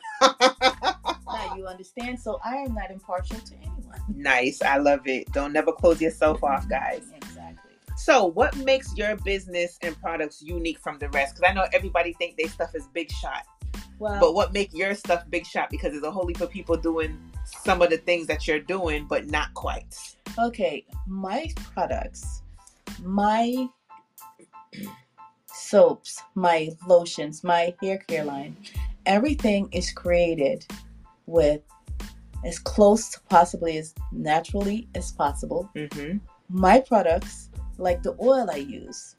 [1.35, 2.19] Now you understand.
[2.19, 3.99] So I am not impartial to anyone.
[4.09, 5.31] nice, I love it.
[5.33, 7.03] Don't never close yourself off, guys.
[7.15, 7.34] Exactly.
[7.97, 11.35] So, what makes your business and products unique from the rest?
[11.35, 13.45] Because I know everybody think their stuff is big shot.
[13.99, 15.69] Well, but what make your stuff big shot?
[15.69, 19.05] Because there's a whole heap of people doing some of the things that you're doing,
[19.05, 19.95] but not quite.
[20.37, 22.41] Okay, my products,
[23.01, 23.69] my
[25.45, 28.57] soaps, my lotions, my hair care line,
[29.05, 30.65] everything is created
[31.25, 31.61] with
[32.43, 35.69] as close to possibly as naturally as possible.
[35.75, 36.17] Mm-hmm.
[36.49, 39.15] My products, like the oil I use,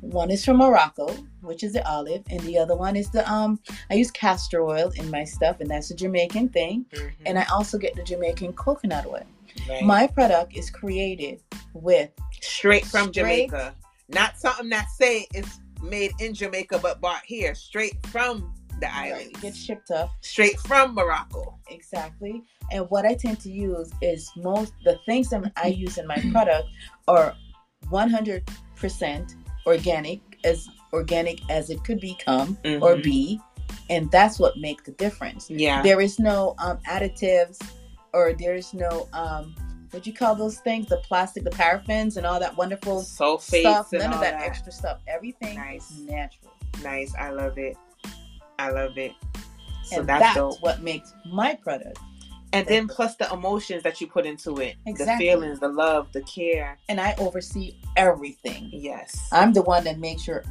[0.00, 1.08] one is from Morocco,
[1.42, 3.60] which is the olive, and the other one is the um.
[3.90, 6.86] I use castor oil in my stuff, and that's a Jamaican thing.
[6.92, 7.22] Mm-hmm.
[7.26, 9.26] And I also get the Jamaican coconut oil.
[9.68, 9.82] Right.
[9.82, 11.42] My product is created
[11.74, 13.74] with straight from straight, Jamaica,
[14.08, 19.30] not something that say it's made in Jamaica but bought here, straight from the island.
[19.34, 21.58] Right, gets shipped up straight from Morocco.
[21.68, 22.42] Exactly.
[22.72, 26.22] And what I tend to use is most the things that I use in my
[26.32, 26.68] product
[27.08, 27.34] are
[27.90, 29.34] 100%
[29.66, 32.82] organic, as organic as it could become mm-hmm.
[32.82, 33.40] or be,
[33.88, 35.50] and that's what makes the difference.
[35.50, 35.82] Yeah.
[35.82, 37.58] There is no um, additives
[38.12, 39.54] or there's no um,
[39.90, 43.88] what you call those things the plastic the paraffins and all that wonderful sulfate stuff
[43.92, 45.90] none of that, that, extra stuff everything nice.
[45.90, 47.76] is natural nice i love it
[48.60, 49.12] I love it.
[49.84, 51.98] So and that's, that's what makes my product.
[52.52, 55.26] And then plus the emotions that you put into it, exactly.
[55.26, 56.78] the feelings, the love, the care.
[56.88, 58.70] And I oversee everything.
[58.72, 59.28] Yes.
[59.30, 60.44] I'm the one that makes sure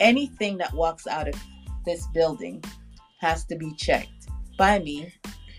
[0.00, 1.34] anything that walks out of
[1.84, 2.64] this building
[3.18, 4.28] has to be checked
[4.58, 5.12] by me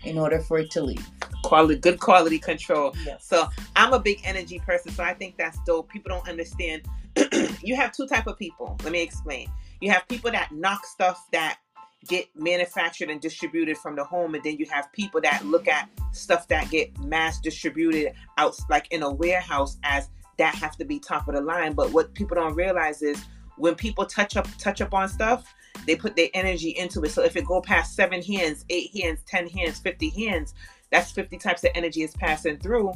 [0.04, 1.06] in order for it to leave.
[1.42, 2.94] Quality, good quality control.
[3.04, 3.24] Yes.
[3.24, 5.88] So I'm a big energy person, so I think that's dope.
[5.88, 6.82] People don't understand.
[7.62, 8.76] you have two type of people.
[8.82, 9.50] Let me explain.
[9.80, 11.58] You have people that knock stuff that
[12.06, 15.88] get manufactured and distributed from the home and then you have people that look at
[16.12, 20.98] stuff that get mass distributed out like in a warehouse as that have to be
[20.98, 21.72] top of the line.
[21.72, 23.24] But what people don't realize is
[23.56, 25.54] when people touch up touch up on stuff
[25.86, 27.10] they put their energy into it.
[27.10, 30.54] So if it go past seven hands eight hands ten hands 50 hands
[30.90, 32.92] that's 50 types of energy is passing through.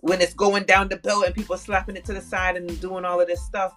[0.00, 3.04] When it's going down the belt and people slapping it to the side and doing
[3.04, 3.74] all of this stuff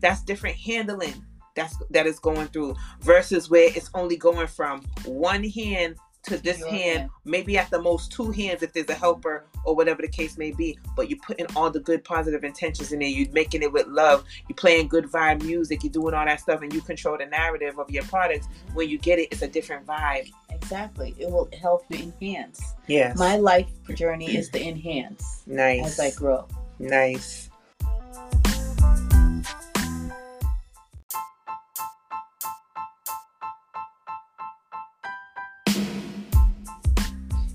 [0.00, 5.44] that's different handling that's that is going through versus where it's only going from one
[5.44, 8.94] hand to this Your hand, hand, maybe at the most two hands if there's a
[8.94, 10.78] helper or whatever the case may be.
[10.96, 13.08] But you're putting all the good positive intentions in there.
[13.08, 14.24] You're making it with love.
[14.48, 15.82] You're playing good vibe music.
[15.82, 18.46] You're doing all that stuff, and you control the narrative of your products.
[18.74, 20.30] When you get it, it's a different vibe.
[20.50, 21.14] Exactly.
[21.18, 22.62] It will help you enhance.
[22.86, 23.18] Yes.
[23.18, 25.42] My life journey is to enhance.
[25.46, 25.98] Nice.
[25.98, 26.46] As I grow.
[26.78, 27.50] Nice.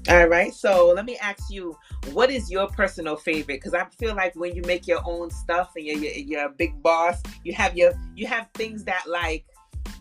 [0.09, 0.53] All right.
[0.53, 1.77] So let me ask you,
[2.13, 3.55] what is your personal favorite?
[3.55, 6.49] Because I feel like when you make your own stuff and you're, you're, you're a
[6.49, 9.45] big boss, you have your you have things that like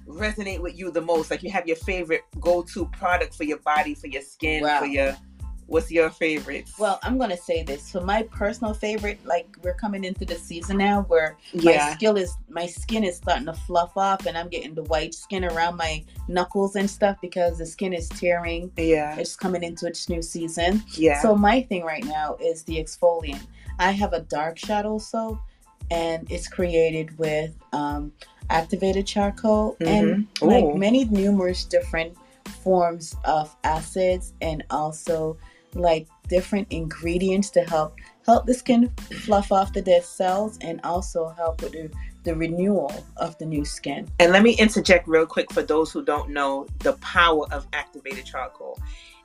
[0.06, 1.30] resonate with you the most.
[1.30, 4.78] Like you have your favorite go-to product for your body, for your skin, wow.
[4.78, 5.16] for your
[5.66, 6.70] What's your favorite?
[6.78, 7.82] Well, I'm gonna say this.
[7.82, 11.88] So my personal favorite, like we're coming into the season now where yeah.
[11.88, 15.14] my skill is my skin is starting to fluff off and I'm getting the white
[15.14, 18.70] skin around my knuckles and stuff because the skin is tearing.
[18.76, 19.16] Yeah.
[19.18, 20.82] It's coming into its new season.
[20.92, 21.20] Yeah.
[21.20, 23.44] So my thing right now is the exfoliant.
[23.78, 25.38] I have a dark shadow soap
[25.90, 28.12] and it's created with um,
[28.50, 29.86] activated charcoal mm-hmm.
[29.86, 32.16] and like many numerous different
[32.62, 35.36] forms of acids and also
[35.74, 41.28] like different ingredients to help help the skin fluff off the dead cells and also
[41.28, 41.90] help with the,
[42.24, 44.08] the renewal of the new skin.
[44.18, 48.24] And let me interject real quick for those who don't know the power of activated
[48.24, 48.78] charcoal.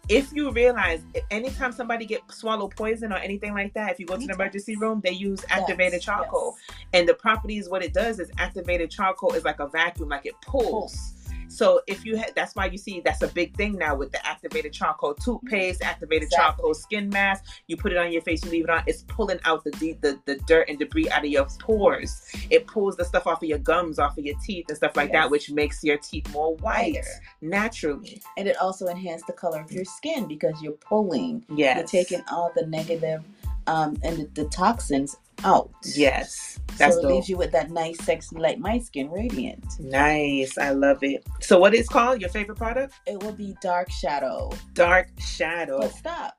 [0.09, 4.17] If you realize anytime somebody get swallow poison or anything like that, if you go
[4.17, 6.57] to the emergency room, they use activated yes, charcoal.
[6.57, 6.77] Yes.
[6.93, 10.33] And the properties, what it does is activated charcoal is like a vacuum, like it
[10.41, 10.71] pulls.
[10.71, 11.20] pulls
[11.51, 14.25] so if you had, that's why you see that's a big thing now with the
[14.25, 16.45] activated charcoal toothpaste, activated exactly.
[16.45, 17.43] charcoal skin mask.
[17.67, 18.83] You put it on your face, you leave it on.
[18.87, 22.23] It's pulling out the, the the dirt and debris out of your pores.
[22.49, 25.11] It pulls the stuff off of your gums, off of your teeth, and stuff like
[25.11, 25.23] yes.
[25.23, 27.07] that, which makes your teeth more white Whiter.
[27.41, 28.21] naturally.
[28.37, 31.45] And it also enhances the color of your skin because you're pulling.
[31.53, 33.23] Yeah, You're taking all the negative
[33.67, 35.71] um, and the, the toxins out.
[35.95, 36.59] Yes.
[36.77, 37.11] That's so it dope.
[37.11, 39.65] leaves you with that nice, sexy, like my skin radiant.
[39.79, 40.57] Nice.
[40.57, 41.25] I love it.
[41.39, 42.93] So what is called your favorite product?
[43.05, 44.51] It will be Dark Shadow.
[44.73, 45.79] Dark Shadow.
[45.79, 46.37] But stop.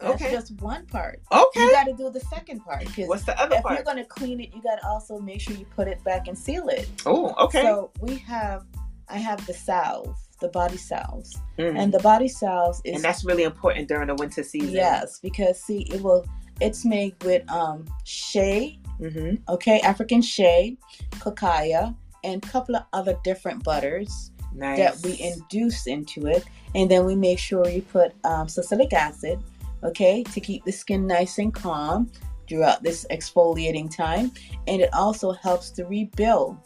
[0.00, 0.32] That's okay.
[0.32, 1.20] just one part.
[1.30, 1.60] Okay.
[1.60, 2.84] You got to do the second part.
[2.84, 3.74] Because what's the other if part?
[3.74, 6.02] If you're going to clean it, you got to also make sure you put it
[6.02, 6.88] back and seal it.
[7.06, 7.62] Oh, okay.
[7.62, 8.64] So we have,
[9.08, 11.38] I have the salve, the body salves.
[11.58, 11.78] Mm.
[11.78, 12.96] And the body salves is.
[12.96, 14.72] And that's really important during the winter season.
[14.72, 16.26] Yes, because see, it will
[16.60, 19.36] it's made with um, shea, mm-hmm.
[19.48, 20.76] okay, African shea,
[21.20, 24.30] cacao, and a couple of other different butters.
[24.54, 24.78] nice.
[24.78, 26.44] that we induce into it.
[26.74, 29.40] And then we make sure we put um, salicylic acid,
[29.82, 32.10] okay, to keep the skin nice and calm
[32.48, 34.32] throughout this exfoliating time.
[34.66, 36.58] And it also helps to rebuild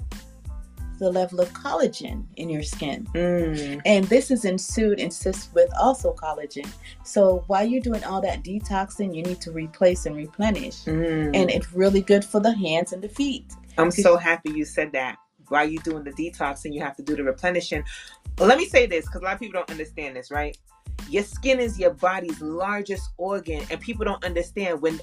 [0.99, 3.07] the level of collagen in your skin.
[3.15, 3.81] Mm.
[3.85, 6.69] And this is ensued insists with also collagen.
[7.05, 10.85] So while you're doing all that detoxing, you need to replace and replenish.
[10.85, 11.35] Mm.
[11.35, 13.53] And it's really good for the hands and the feet.
[13.77, 15.19] I'm so happy you said that.
[15.49, 17.83] While you're doing the detoxing, you have to do the replenishing.
[18.37, 20.57] Well, let me say this because a lot of people don't understand this, right?
[21.09, 25.01] Your skin is your body's largest organ, and people don't understand when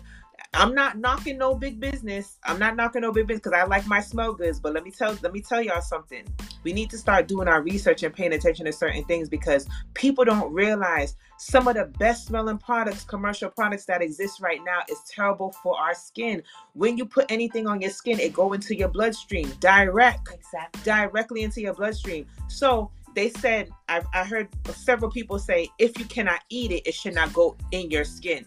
[0.58, 2.38] I'm not knocking no big business.
[2.46, 4.60] I'm not knocking no big business because I like my smell goods.
[4.60, 6.26] But let me tell let me tell y'all something.
[6.64, 10.24] We need to start doing our research and paying attention to certain things because people
[10.24, 15.00] don't realize some of the best smelling products, commercial products that exist right now is
[15.10, 16.42] terrible for our skin.
[16.74, 20.82] When you put anything on your skin, it go into your bloodstream direct, Exactly.
[20.84, 22.26] directly into your bloodstream.
[22.48, 26.94] So they said I, I heard several people say if you cannot eat it, it
[26.94, 28.46] should not go in your skin.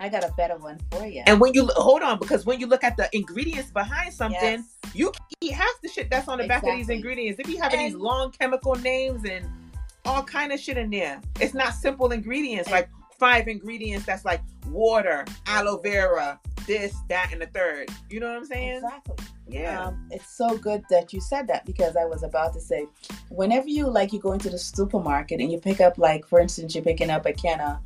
[0.00, 1.22] I got a better one for you.
[1.26, 4.94] And when you hold on, because when you look at the ingredients behind something, Yes.
[4.94, 7.36] you can eat half the shit that's on the back of these ingredients.
[7.36, 9.46] They be having these long chemical names and
[10.06, 11.20] all kind of shit in there.
[11.38, 17.28] It's not simple ingredients And- like five ingredients that's like water, aloe vera, this, that,
[17.32, 17.90] and the third.
[18.08, 18.76] You know what I'm saying?
[18.76, 19.16] Exactly.
[19.46, 19.84] Yeah.
[19.88, 22.86] Um, it's so good that you said that because I was about to say,
[23.28, 26.74] whenever you like you go into the supermarket and you pick up like, for instance,
[26.74, 27.78] you're picking up a can of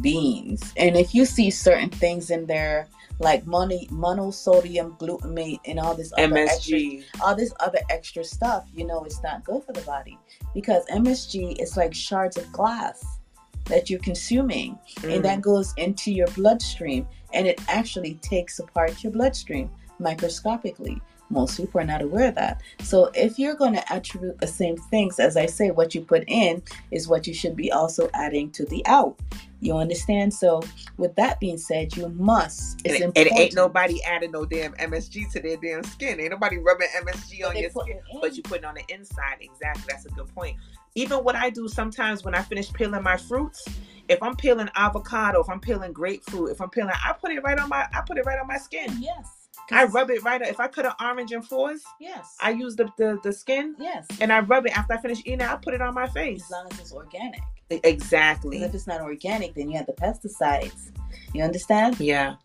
[0.00, 2.88] beans, and if you see certain things in there
[3.20, 7.04] like mono, monosodium glutamate and all this other extra, MSG.
[7.20, 10.18] all this other extra stuff, you know it's not good for the body.
[10.54, 13.04] Because MSG is like shards of glass
[13.66, 14.78] that you're consuming.
[15.00, 15.16] Mm.
[15.16, 17.06] and that goes into your bloodstream.
[17.32, 21.00] And it actually takes apart your bloodstream microscopically
[21.30, 24.76] most people are not aware of that so if you're going to attribute the same
[24.76, 28.50] things as i say what you put in is what you should be also adding
[28.50, 29.18] to the out
[29.60, 30.62] you understand so
[30.96, 34.44] with that being said you must it's it, and important it ain't nobody adding no
[34.44, 36.20] damn MSG to their damn skin.
[36.20, 38.00] Ain't nobody rubbing MSG But on your skin.
[38.20, 39.38] but you put it on the inside.
[39.40, 39.84] Exactly.
[39.88, 40.56] That's a good point.
[40.94, 43.64] Even what I do sometimes when I finish peeling my fruits,
[44.08, 47.58] if I'm peeling avocado, if I'm peeling grapefruit, if I'm peeling, I put it right
[47.58, 48.96] on my, I put it right on my skin.
[49.00, 49.39] yes
[49.70, 50.40] I rub it right.
[50.42, 50.48] Up.
[50.48, 54.06] If I cut an orange in fours, yes I use the the, the skin yes
[54.20, 55.50] and I rub it after I finish eating it.
[55.50, 56.44] I put it on my face.
[56.44, 58.62] as long as it's organic Exactly.
[58.62, 60.90] if it's not organic then you have the pesticides
[61.34, 62.36] you understand Yeah.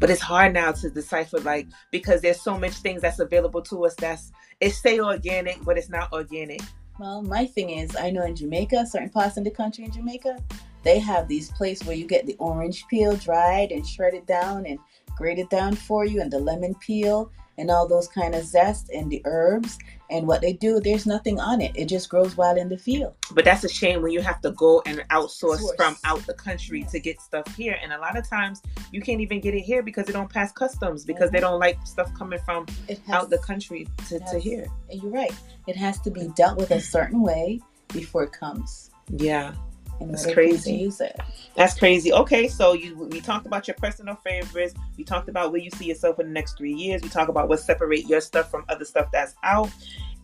[0.00, 3.84] But it's hard now to decipher like because there's so much things that's available to
[3.86, 6.60] us that's it say organic, but it's not organic.
[6.98, 10.38] Well, my thing is, I know in Jamaica, certain parts in the country in Jamaica,
[10.84, 14.78] they have these places where you get the orange peel dried and shredded down and
[15.16, 19.08] grated down for you, and the lemon peel and all those kind of zest and
[19.08, 19.78] the herbs.
[20.10, 21.70] And what they do, there's nothing on it.
[21.76, 23.14] It just grows wild in the field.
[23.30, 25.72] But that's a shame when you have to go and outsource Source.
[25.76, 26.90] from out the country Yes.
[26.90, 27.78] to get stuff here.
[27.80, 30.50] And a lot of times you can't even get it here because they don't pass
[30.50, 31.42] customs because they Mhm.
[31.42, 34.66] don't like stuff coming from It has, out the country to, to here.
[34.90, 35.32] And you're right.
[35.68, 37.60] It has to be dealt with a certain way
[37.92, 38.90] before it comes.
[39.10, 39.54] Yeah.
[40.00, 40.76] That's order for you crazy.
[40.76, 41.16] to use it.
[41.56, 42.12] That's crazy.
[42.12, 44.74] Okay, so you we talked about your personal favorites.
[44.98, 47.02] We talked about where you see yourself in the next three years.
[47.02, 49.70] We talked about what separate your stuff from other stuff that's out.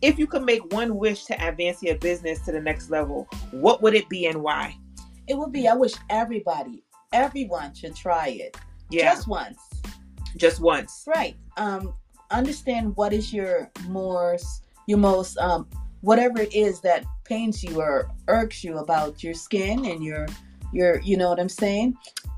[0.01, 3.81] If you could make one wish to advance your business to the next level, what
[3.81, 4.75] would it be and why?
[5.27, 8.57] It would be, I wish everybody, everyone should try it.
[8.89, 9.59] Yeah, Just once.
[10.37, 11.03] just once.
[11.07, 11.35] Right.
[11.57, 11.93] Um,
[12.31, 14.37] understand what is your more
[14.87, 15.67] your most um
[16.01, 20.27] whatever it is that pains you or irks you about your skin and your
[20.73, 21.95] your you know what I'm saying?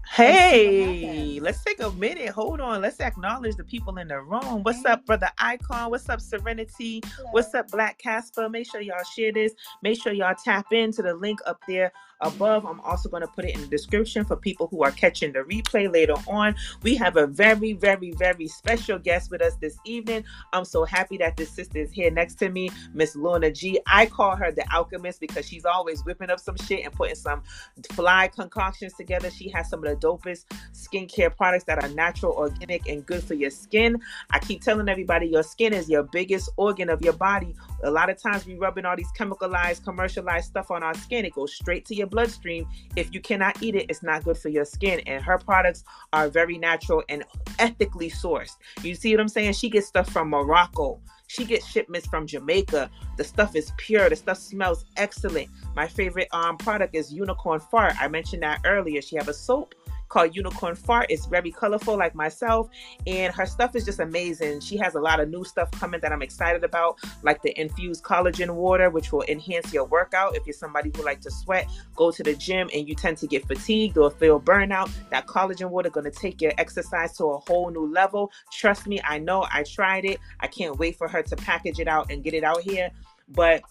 [0.10, 2.30] Hey, let's take a minute.
[2.30, 2.82] Hold on.
[2.82, 4.62] Let's acknowledge the people in the room.
[4.62, 5.90] What's up, brother Icon?
[5.90, 7.02] What's up, Serenity?
[7.32, 8.48] What's up, Black Casper?
[8.48, 9.54] Make sure y'all share this.
[9.82, 12.66] Make sure y'all tap into the link up there above.
[12.66, 15.40] I'm also going to put it in the description for people who are catching the
[15.40, 16.56] replay later on.
[16.82, 20.24] We have a very, very, very special guest with us this evening.
[20.54, 23.80] I'm so happy that this sister is here next to me, Miss Lorna G.
[23.88, 27.44] I call her the alchemist because she's always whipping up some shit and putting some
[27.92, 29.30] fly concoctions together.
[29.30, 33.34] She has some of the dopest skincare products that are natural, organic, and good for
[33.34, 34.00] your skin.
[34.32, 37.56] I keep telling everybody your skin is your biggest organ of your body.
[37.84, 41.26] A lot of times we rubbing all these chemicalized, commercialized stuff on our skin.
[41.26, 42.68] It goes straight to your bloodstream.
[42.96, 45.02] If you cannot eat it, it's not good for your skin.
[45.06, 47.24] And her products are very natural and
[47.60, 48.56] ethically sourced.
[48.82, 49.54] You see what I'm saying?
[49.54, 51.02] She gets stuff from Morocco.
[51.28, 52.90] She gets shipments from Jamaica.
[53.18, 54.10] The stuff is pure.
[54.10, 55.50] The stuff smells excellent.
[55.76, 57.96] My favorite um product is Unicorn Fart.
[58.00, 59.02] I mentioned that earlier.
[59.02, 59.76] She have a soap
[60.14, 61.08] called Unicorn Fart.
[61.10, 62.70] It's very colorful, like myself,
[63.08, 64.60] and her stuff is just amazing.
[64.60, 68.04] She has a lot of new stuff coming that I'm excited about, like the infused
[68.04, 70.36] collagen water, which will enhance your workout.
[70.36, 73.28] If you're somebody who like to sweat, go to the gym, and you tend to
[73.28, 77.40] get fatigued or feel burnout, that collagen water going to take your exercise to a
[77.40, 78.32] whole new level.
[78.52, 79.48] Trust me, I know.
[79.52, 80.20] I tried it.
[80.40, 82.92] I can't wait for her to package it out and get it out here.
[83.30, 83.64] But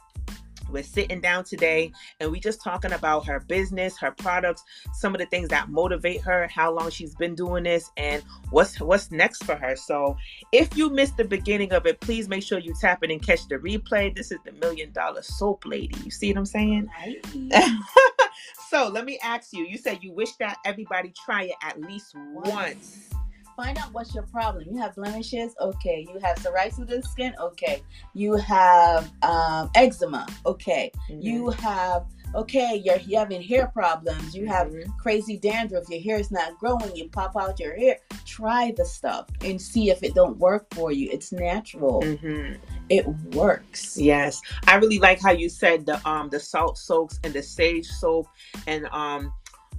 [0.73, 5.21] we're sitting down today and we just talking about her business, her products, some of
[5.21, 9.45] the things that motivate her, how long she's been doing this, and what's what's next
[9.45, 9.77] for her.
[9.77, 10.17] So
[10.53, 13.47] if you missed the beginning of it, please make sure you tap in and catch
[13.49, 14.15] the replay.
[14.15, 15.97] This is the million dollar soap lady.
[16.05, 16.89] You see what I'm saying?
[18.71, 19.65] so let me ask you.
[19.65, 23.11] You said you wish that everybody try it at least once
[23.57, 24.65] find out what's your problem.
[24.69, 26.07] You have blemishes, okay.
[26.09, 27.83] You have psoriasis of the skin, okay.
[28.15, 30.91] You have um, eczema, okay.
[31.09, 31.21] Mm-hmm.
[31.21, 34.35] You have okay, you're, you're having hair problems.
[34.35, 34.91] You have mm-hmm.
[34.99, 35.89] crazy dandruff.
[35.89, 36.95] Your hair is not growing.
[36.97, 37.99] You pop out your hair.
[38.25, 41.11] Try the stuff and see if it don't work for you.
[41.11, 42.03] It's natural.
[42.03, 42.55] Mm-hmm.
[42.89, 43.99] It works.
[43.99, 47.87] Yes, I really like how you said the um the salt soaks and the sage
[47.87, 48.27] soap
[48.67, 49.33] and um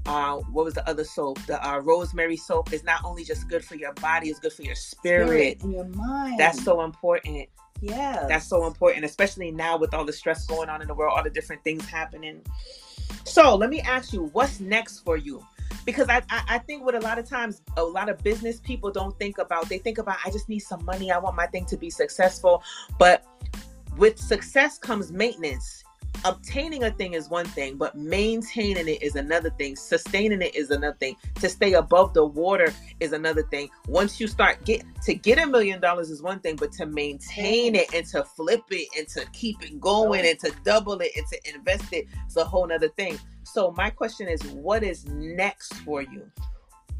[0.06, 1.39] uh, what was the other soap?
[1.45, 4.64] The uh, rosemary soap is not only just good for your body, it's good for
[4.64, 6.39] your spirit, spirit and your mind.
[6.39, 7.47] That's so important.
[7.82, 11.14] Yeah, that's so important, especially now with all the stress going on in the world,
[11.16, 12.41] all the different things happening.
[13.24, 15.45] So let me ask you, what's next for you?
[15.86, 18.89] Because I, I, I think what a lot of times a lot of business people
[18.89, 21.66] don't think about, they think about I just need some money, I want my thing
[21.66, 22.64] to be successful,
[22.97, 23.26] but
[23.97, 25.83] with success comes maintenance
[26.26, 29.76] obtaining a thing is one thing, but maintaining it is another thing.
[29.76, 31.16] Sustaining it is another thing.
[31.41, 33.70] To stay above the water is another thing.
[33.88, 37.76] Once you start get to get a million dollars is one thing, but to maintain
[37.76, 41.26] it and to flip it and to keep it going and to double it and
[41.28, 43.20] to invest it is a whole nother thing.
[43.43, 46.30] So my question is, what is next for you?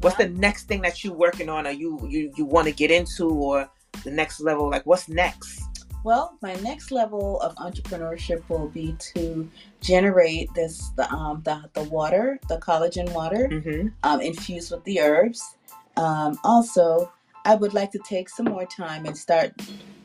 [0.00, 2.90] What's the next thing that you're working on, or you you you want to get
[2.90, 3.70] into, or
[4.02, 4.68] the next level?
[4.68, 5.62] Like, what's next?
[6.04, 9.48] Well, my next level of entrepreneurship will be to
[9.80, 13.88] generate this the um the, the water, the collagen water, mm-hmm.
[14.02, 15.56] um, infused with the herbs.
[15.96, 17.10] Um, also,
[17.46, 19.52] I would like to take some more time and start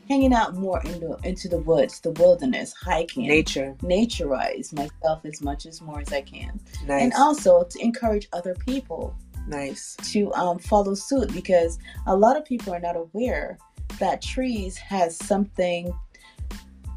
[0.08, 5.66] hanging out more into into the woods, the wilderness, hiking, nature, naturize myself as much
[5.66, 7.02] as more as I can, nice.
[7.02, 9.14] and also to encourage other people,
[9.46, 13.58] nice, to um, follow suit because a lot of people are not aware
[13.98, 15.92] that trees has something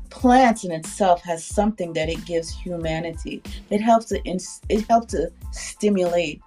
[0.10, 3.42] plants in itself has something that it gives humanity.
[3.70, 6.42] It helps to it helps to stimulate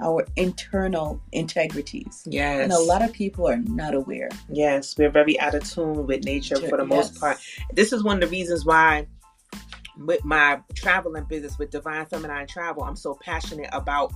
[0.00, 2.22] our internal integrities.
[2.26, 4.28] Yes and a lot of people are not aware.
[4.50, 6.90] Yes we're very out of tune with nature for the yes.
[6.90, 7.38] most part.
[7.72, 9.06] This is one of the reasons why
[9.98, 14.12] with my traveling business with divine feminine travel i'm so passionate about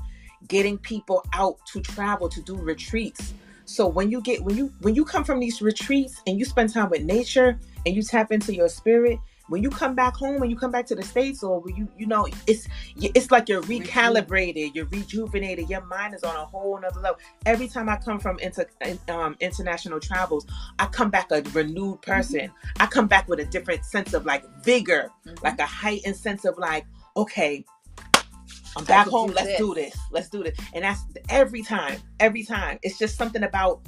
[0.48, 3.34] getting people out to travel to do retreats
[3.64, 6.72] so when you get when you when you come from these retreats and you spend
[6.72, 9.18] time with nature and you tap into your spirit,
[9.50, 11.88] when you come back home and you come back to the states or when you
[11.98, 16.80] you know it's it's like you're recalibrated you're rejuvenated your mind is on a whole
[16.80, 18.64] nother level every time i come from inter,
[19.08, 20.46] um, international travels
[20.78, 22.82] i come back a renewed person mm-hmm.
[22.82, 25.44] i come back with a different sense of like vigor mm-hmm.
[25.44, 26.86] like a heightened sense of like
[27.16, 27.64] okay
[28.76, 29.32] I'm back home.
[29.32, 29.58] Let's this.
[29.58, 29.96] do this.
[30.10, 30.56] Let's do this.
[30.74, 32.78] And that's every time, every time.
[32.82, 33.80] It's just something about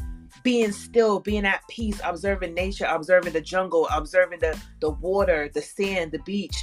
[0.42, 5.62] being still, being at peace, observing nature, observing the jungle, observing the the water, the
[5.62, 6.56] sand, the beach.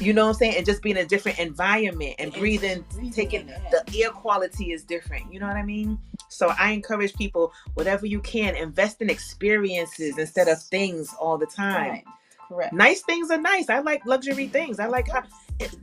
[0.00, 0.56] You know what I'm saying?
[0.56, 4.72] And just being in a different environment and, and breathing, breathing, taking the air quality
[4.72, 5.32] is different.
[5.32, 5.98] You know what I mean?
[6.28, 11.46] So I encourage people, whatever you can, invest in experiences instead of things all the
[11.46, 11.90] time.
[11.90, 12.04] Right.
[12.48, 12.72] Correct.
[12.72, 13.70] Nice things are nice.
[13.70, 14.80] I like luxury things.
[14.80, 15.08] I like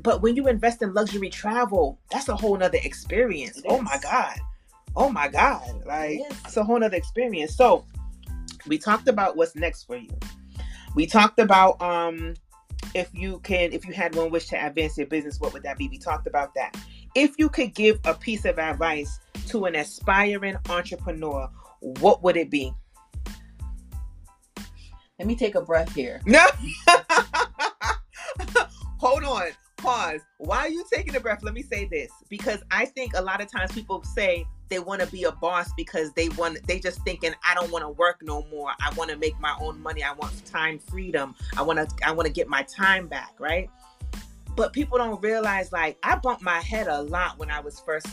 [0.02, 3.58] but when you invest in luxury travel, that's a whole nother experience.
[3.60, 3.84] It oh is.
[3.84, 4.40] my God.
[4.96, 5.84] Oh my God.
[5.86, 7.56] Like it it's a whole nother experience.
[7.56, 7.86] So
[8.68, 10.10] we talked about what's next for you.
[10.96, 12.34] We talked about um
[12.94, 15.78] if you can if you had one wish to advance your business, what would that
[15.78, 15.88] be?
[15.88, 16.76] We talked about that.
[17.16, 21.50] If you could give a piece of advice to an aspiring entrepreneur,
[21.80, 22.74] what would it be?
[25.20, 26.20] Let me take a breath here.
[26.26, 26.46] No.
[28.98, 29.50] Hold on.
[29.82, 30.22] Pause.
[30.38, 31.42] Why are you taking a breath?
[31.42, 35.02] Let me say this because I think a lot of times people say they want
[35.02, 38.22] to be a boss because they want they just thinking I don't want to work
[38.22, 38.72] no more.
[38.80, 40.04] I want to make my own money.
[40.04, 41.34] I want time freedom.
[41.58, 43.72] I want to I want to get my time back, right?
[44.56, 48.08] But people don't realize like I bumped my head a lot when I was first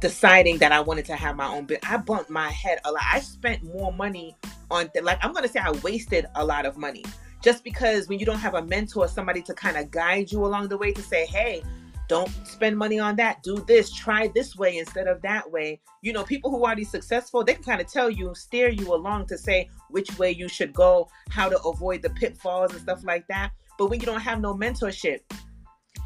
[0.00, 1.88] deciding that I wanted to have my own business.
[1.88, 3.02] I bumped my head a lot.
[3.08, 4.36] I spent more money
[4.68, 7.04] on th- like I'm going to say I wasted a lot of money
[7.42, 10.68] just because when you don't have a mentor, somebody to kind of guide you along
[10.68, 11.62] the way to say, hey,
[12.08, 13.42] don't spend money on that.
[13.42, 13.92] Do this.
[13.92, 15.80] Try this way instead of that way.
[16.00, 18.94] You know, people who are already successful, they can kind of tell you, steer you
[18.94, 23.04] along to say which way you should go, how to avoid the pitfalls and stuff
[23.04, 23.50] like that.
[23.78, 25.20] But when you don't have no mentorship,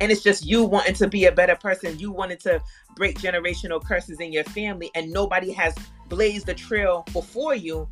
[0.00, 2.60] and it's just you wanting to be a better person, you wanted to
[2.96, 5.74] break generational curses in your family, and nobody has
[6.08, 7.88] blazed the trail before you,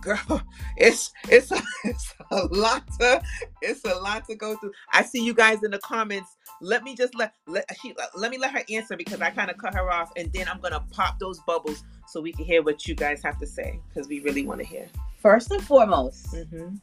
[0.00, 0.42] girl,
[0.76, 3.22] it's it's a, it's a lot to
[3.62, 4.72] it's a lot to go through.
[4.92, 6.36] I see you guys in the comments.
[6.60, 9.58] Let me just let let she let me let her answer because I kind of
[9.58, 12.86] cut her off, and then I'm gonna pop those bubbles so we can hear what
[12.86, 14.86] you guys have to say because we really want to hear.
[15.20, 16.76] First and foremost, mm-hmm.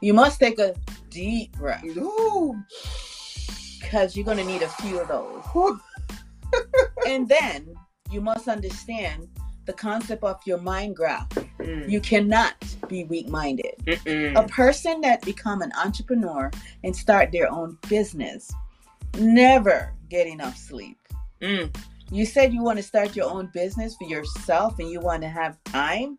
[0.00, 0.74] you must take a
[1.10, 1.82] deep breath.
[3.80, 5.78] Because you're gonna need a few of those.
[7.06, 7.74] and then
[8.10, 9.28] you must understand
[9.66, 11.28] the concept of your mind graph.
[11.58, 11.88] Mm.
[11.88, 12.54] You cannot
[12.88, 13.74] be weak minded.
[14.06, 16.50] A person that become an entrepreneur
[16.84, 18.52] and start their own business
[19.18, 20.98] never get enough sleep.
[21.42, 21.74] Mm.
[22.10, 25.28] You said you want to start your own business for yourself and you want to
[25.28, 26.18] have time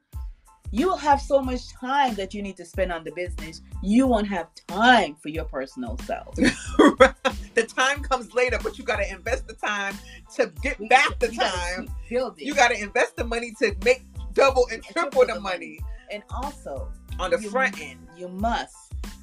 [0.71, 3.61] you will have so much time that you need to spend on the business.
[3.81, 6.35] You won't have time for your personal self.
[6.35, 9.97] the time comes later, but you got to invest the time
[10.35, 11.89] to get we, back the time.
[12.09, 15.79] You got to invest the money to make double and triple, the, the money.
[15.79, 15.79] money.
[16.11, 18.75] And also, on the front end, you must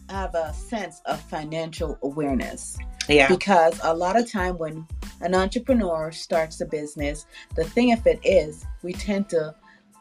[0.09, 2.77] have a sense of financial awareness.
[3.09, 3.29] Yeah.
[3.29, 4.87] Because a lot of time when
[5.21, 9.55] an entrepreneur starts a business, the thing of it is we tend to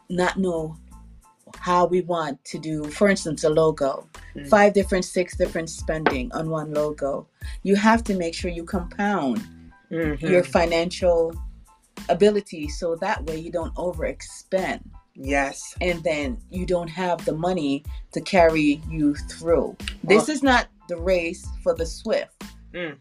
[0.09, 0.75] not know
[1.57, 4.47] how we want to do, for instance, a logo, mm-hmm.
[4.47, 7.27] five different, six different spending on one logo.
[7.63, 9.41] You have to make sure you compound
[9.91, 10.25] mm-hmm.
[10.25, 11.33] your financial
[12.09, 14.81] ability so that way you don't overexpend.
[15.15, 15.75] Yes.
[15.79, 17.83] And then you don't have the money
[18.13, 19.77] to carry you through.
[20.03, 22.43] This is not the race for the swift.
[22.73, 22.97] Mm.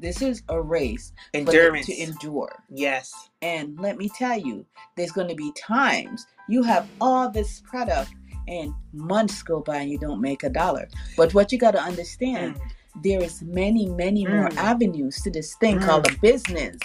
[0.00, 2.62] This is a race endurance to endure.
[2.70, 3.12] Yes.
[3.42, 4.64] And let me tell you,
[4.96, 8.10] there's going to be times you have all this product
[8.48, 10.88] and months go by and you don't make a dollar.
[11.16, 13.02] But what you got to understand, mm.
[13.02, 14.34] there is many, many mm.
[14.34, 15.84] more avenues to this thing mm.
[15.84, 16.78] called a business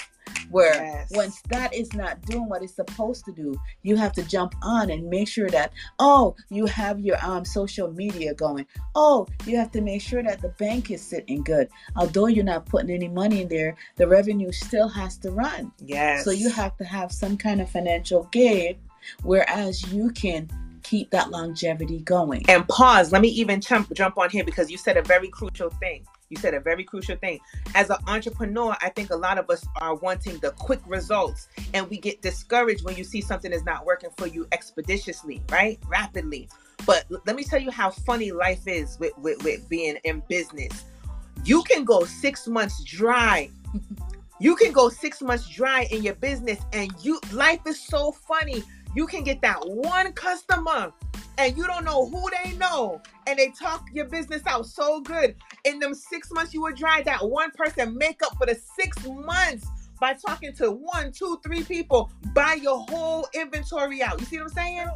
[0.49, 1.09] where yes.
[1.11, 4.91] once that is not doing what it's supposed to do you have to jump on
[4.91, 9.71] and make sure that oh you have your um social media going oh you have
[9.71, 13.41] to make sure that the bank is sitting good although you're not putting any money
[13.41, 17.35] in there the revenue still has to run yes so you have to have some
[17.35, 18.77] kind of financial gain
[19.23, 20.49] whereas you can
[20.83, 24.77] keep that longevity going and pause let me even jump jump on here because you
[24.77, 27.39] said a very crucial thing you said a very crucial thing.
[27.75, 31.87] As an entrepreneur, I think a lot of us are wanting the quick results and
[31.91, 35.79] we get discouraged when you see something is not working for you expeditiously, right?
[35.87, 36.49] Rapidly.
[36.87, 40.85] But let me tell you how funny life is with, with, with being in business.
[41.45, 43.51] You can go six months dry.
[44.39, 48.63] you can go six months dry in your business and you life is so funny.
[48.95, 50.93] You can get that one customer
[51.37, 55.35] and you don't know who they know and they talk your business out so good.
[55.65, 59.05] In them six months you would drive that one person make up for the six
[59.07, 59.67] months
[59.99, 64.19] by talking to one two three people buy your whole inventory out.
[64.19, 64.87] You see what i'm saying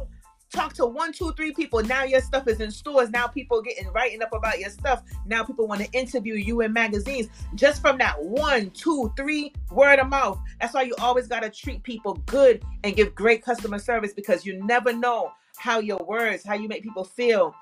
[0.52, 3.86] talk to one two three people now your stuff is in stores now people getting
[3.92, 7.98] writing up about your stuff now people want to interview you in magazines just from
[7.98, 12.14] that one two three word of mouth that's why you always got to treat people
[12.26, 16.68] good and give great customer service because you never know how your words, how you
[16.68, 17.54] make people feel,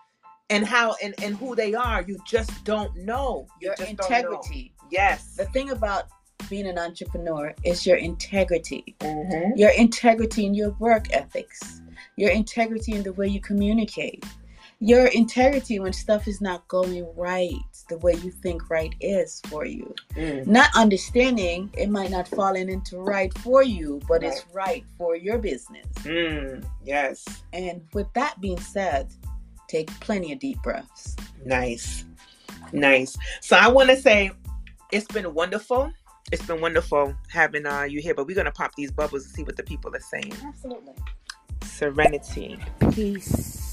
[0.51, 2.03] and how and, and who they are.
[2.03, 3.49] You just don't know.
[3.61, 4.73] You your integrity.
[4.81, 4.89] Know.
[4.91, 5.35] Yes.
[5.37, 6.05] The thing about
[6.49, 8.95] being an entrepreneur is your integrity.
[9.01, 9.59] Mm-hmm.
[9.59, 11.83] Your integrity and your work ethics.
[12.17, 14.25] Your integrity in the way you communicate
[14.81, 17.55] your integrity when stuff is not going right
[17.89, 19.95] the way you think right is for you.
[20.15, 20.47] Mm.
[20.47, 24.33] Not understanding it might not falling into right for you, but right.
[24.33, 25.87] it's right for your business.
[26.03, 26.65] Mm.
[26.85, 27.25] Yes.
[27.53, 29.13] And with that being said,
[29.69, 31.17] take plenty of deep breaths.
[31.45, 32.05] Nice.
[32.73, 33.17] Nice.
[33.41, 34.31] So I want to say
[34.93, 35.91] it's been wonderful.
[36.33, 39.33] It's been wonderful having uh, you here, but we're going to pop these bubbles and
[39.33, 40.33] see what the people are saying.
[40.45, 40.95] Absolutely.
[41.77, 42.59] Serenity.
[42.93, 43.67] Peace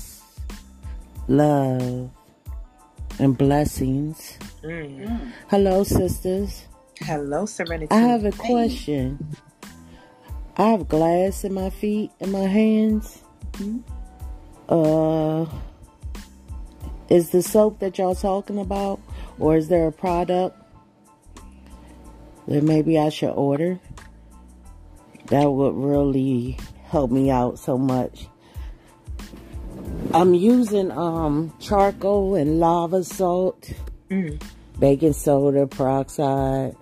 [1.28, 2.10] love,
[3.20, 4.38] and blessings.
[4.64, 5.32] Mm.
[5.50, 6.66] Hello, sisters.
[7.00, 7.92] Hello, Serenity.
[7.92, 9.36] I have a question.
[9.64, 9.72] Hey.
[10.56, 13.22] I have glass in my feet and my hands.
[13.54, 13.80] Mm-hmm.
[14.70, 15.46] Uh,
[17.10, 19.00] is the soap that y'all talking about,
[19.40, 20.58] or is there a product
[22.48, 23.80] that maybe I should order?
[25.28, 26.58] That would really
[26.94, 28.28] help me out so much.
[30.14, 33.68] I'm using um, charcoal and lava salt,
[34.12, 34.40] mm.
[34.78, 36.76] baking soda, peroxide,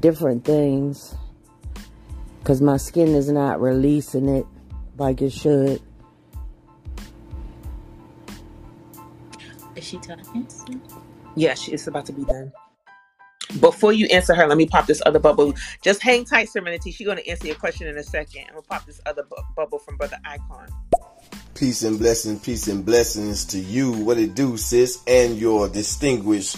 [0.00, 1.14] different things
[2.40, 4.44] because my skin is not releasing it
[4.98, 5.80] like it should.
[9.76, 10.48] Is she talking?
[11.36, 12.50] Yeah, she, it's about to be done.
[13.60, 15.54] Before you answer her, let me pop this other bubble.
[15.82, 16.90] Just hang tight, Serenity.
[16.90, 18.44] She's going to answer your question in a second.
[18.48, 20.68] I'm going to pop this other bu- bubble from Brother Icon.
[21.54, 23.92] Peace and blessings, peace and blessings to you.
[23.92, 26.56] What it do, sis, and your distinguished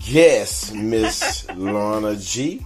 [0.00, 2.64] guest, Miss Lorna G.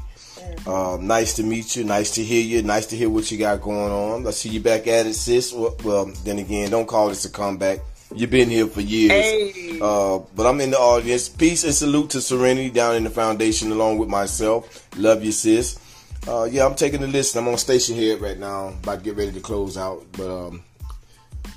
[0.66, 1.84] Uh, nice to meet you.
[1.84, 2.62] Nice to hear you.
[2.62, 4.26] Nice to hear what you got going on.
[4.26, 5.52] I see you back at it, sis.
[5.52, 7.80] Well, well then again, don't call this a comeback.
[8.14, 9.12] You've been here for years.
[9.12, 9.78] Hey.
[9.80, 11.28] Uh, but I'm in the audience.
[11.28, 14.88] Peace and salute to Serenity down in the foundation along with myself.
[14.96, 15.78] Love you, sis.
[16.26, 17.42] Uh, yeah, I'm taking the listen.
[17.42, 18.68] I'm on Stationhead right now.
[18.68, 20.04] About to get ready to close out.
[20.12, 20.64] But um,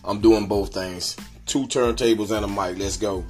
[0.03, 1.15] I'm doing both things.
[1.45, 2.77] Two turntables and a mic.
[2.77, 3.23] Let's go.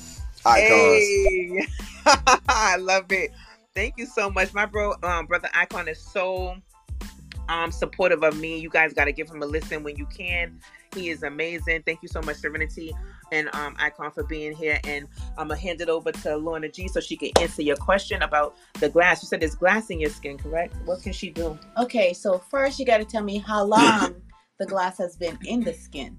[0.43, 0.72] Icons.
[0.72, 1.67] Hey.
[2.49, 3.32] I love it.
[3.76, 4.53] Thank you so much.
[4.53, 6.55] My bro, um, brother Icon is so
[7.49, 8.57] um supportive of me.
[8.57, 10.59] You guys got to give him a listen when you can.
[10.95, 11.84] He is amazing.
[11.84, 12.93] Thank you so much, Serenity
[13.32, 14.79] and um, Icon, for being here.
[14.84, 15.07] And
[15.38, 18.55] I'm gonna hand it over to Lorna G so she can answer your question about
[18.79, 19.23] the glass.
[19.23, 20.75] You said there's glass in your skin, correct?
[20.86, 21.57] What can she do?
[21.77, 24.15] Okay, so first you got to tell me how long
[24.59, 26.17] the glass has been in the skin.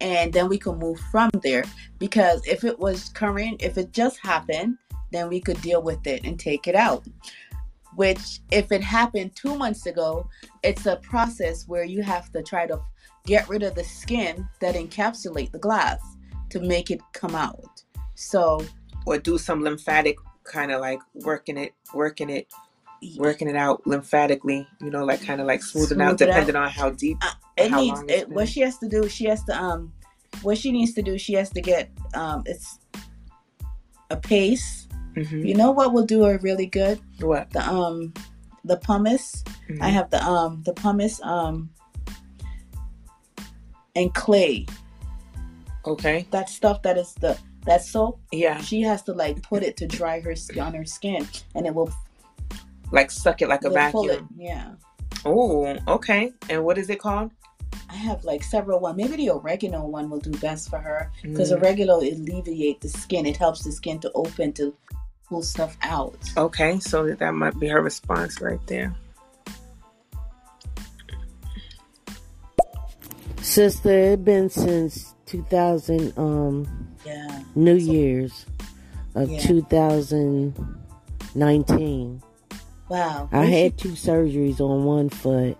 [0.00, 1.64] And then we can move from there.
[1.98, 4.76] Because if it was current, if it just happened,
[5.10, 7.06] then we could deal with it and take it out.
[7.94, 10.28] Which, if it happened two months ago,
[10.62, 12.78] it's a process where you have to try to
[13.26, 15.98] get rid of the skin that encapsulate the glass
[16.50, 17.82] to make it come out.
[18.14, 18.64] So,
[19.06, 22.46] Or do some lymphatic kind of like working it, working it,
[23.18, 24.66] working it out lymphatically.
[24.80, 26.26] You know, like kind of like smoothing out, Smooth out.
[26.34, 27.18] depending on how deep.
[27.22, 29.92] uh, it how needs it, what she has to do she has to um
[30.42, 32.78] what she needs to do she has to get um it's
[34.10, 35.46] a paste Mhm.
[35.48, 37.50] you know what will do her really good What?
[37.50, 38.12] the um
[38.64, 39.80] the pumice Mhm.
[39.82, 41.70] i have the um the pumice um
[43.96, 44.66] and clay
[45.84, 46.26] Okay.
[46.30, 48.60] that stuff that is the that soap Yeah.
[48.60, 51.26] she has to like put it to dry her skin on her skin
[51.56, 51.90] and it will,
[52.92, 54.28] Like suck it like a will pull it vacuum.
[54.36, 54.72] yeah
[55.24, 56.32] Oh, okay.
[56.48, 57.32] And what is it called?
[57.90, 58.94] I have like several one.
[58.96, 61.56] Maybe the oregano one will do best for her because Mm.
[61.60, 63.26] oregano alleviate the skin.
[63.26, 64.72] It helps the skin to open to
[65.28, 66.16] pull stuff out.
[66.36, 68.94] Okay, so that might be her response right there.
[73.46, 76.66] Sister, it been since 2000, um,
[77.06, 77.42] Yeah.
[77.54, 78.44] New Year's
[79.14, 79.38] of Yeah.
[79.38, 82.22] 2019.
[82.88, 83.28] Wow.
[83.30, 85.56] I had two surgeries on one foot,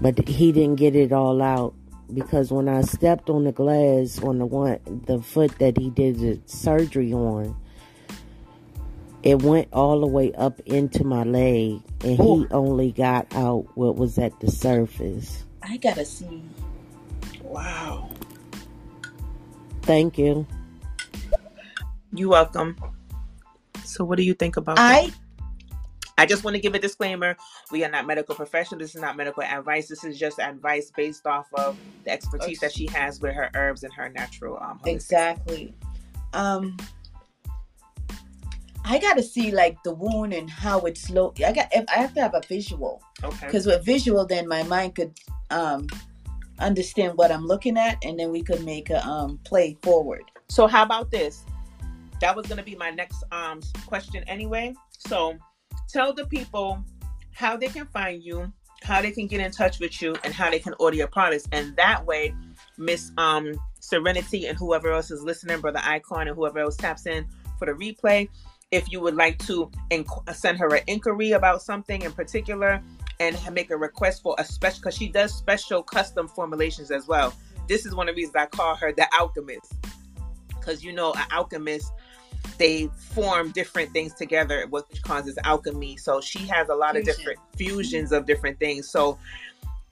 [0.00, 1.74] but he didn't get it all out
[2.14, 6.18] because when I stepped on the glass on the one the foot that he did
[6.18, 7.54] the surgery on,
[9.22, 13.96] it went all the way up into my leg, and he only got out what
[13.96, 15.44] was at the surface.
[15.70, 16.42] I gotta see.
[17.44, 18.10] Wow.
[19.82, 20.44] Thank you.
[22.12, 22.76] You're welcome.
[23.84, 25.14] So what do you think about I that?
[26.18, 27.36] I just want to give a disclaimer.
[27.70, 28.80] We are not medical professionals.
[28.80, 29.86] This is not medical advice.
[29.86, 33.84] This is just advice based off of the expertise that she has with her herbs
[33.84, 35.72] and her natural um exactly.
[36.32, 36.76] Um.
[38.84, 41.32] I gotta see like the wound and how it's slow.
[41.44, 41.68] I got.
[41.72, 43.46] If I have to have a visual Okay.
[43.46, 45.18] because with visual, then my mind could
[45.50, 45.86] um
[46.58, 50.22] understand what I'm looking at, and then we could make a um play forward.
[50.48, 51.44] So how about this?
[52.20, 54.74] That was gonna be my next um question anyway.
[54.98, 55.36] So
[55.88, 56.82] tell the people
[57.32, 58.52] how they can find you,
[58.82, 61.46] how they can get in touch with you, and how they can order your products.
[61.52, 62.34] And that way,
[62.78, 67.26] Miss um Serenity and whoever else is listening, Brother Icon and whoever else taps in
[67.58, 68.28] for the replay,
[68.70, 72.82] if you would like to inqu- send her an inquiry about something in particular
[73.18, 77.34] and make a request for a special, because she does special custom formulations as well.
[77.68, 79.74] This is one of the reasons I call her the alchemist
[80.48, 81.92] because you know an alchemist
[82.58, 85.96] they form different things together which causes alchemy.
[85.96, 88.88] So she has a lot of different fusions of different things.
[88.88, 89.18] So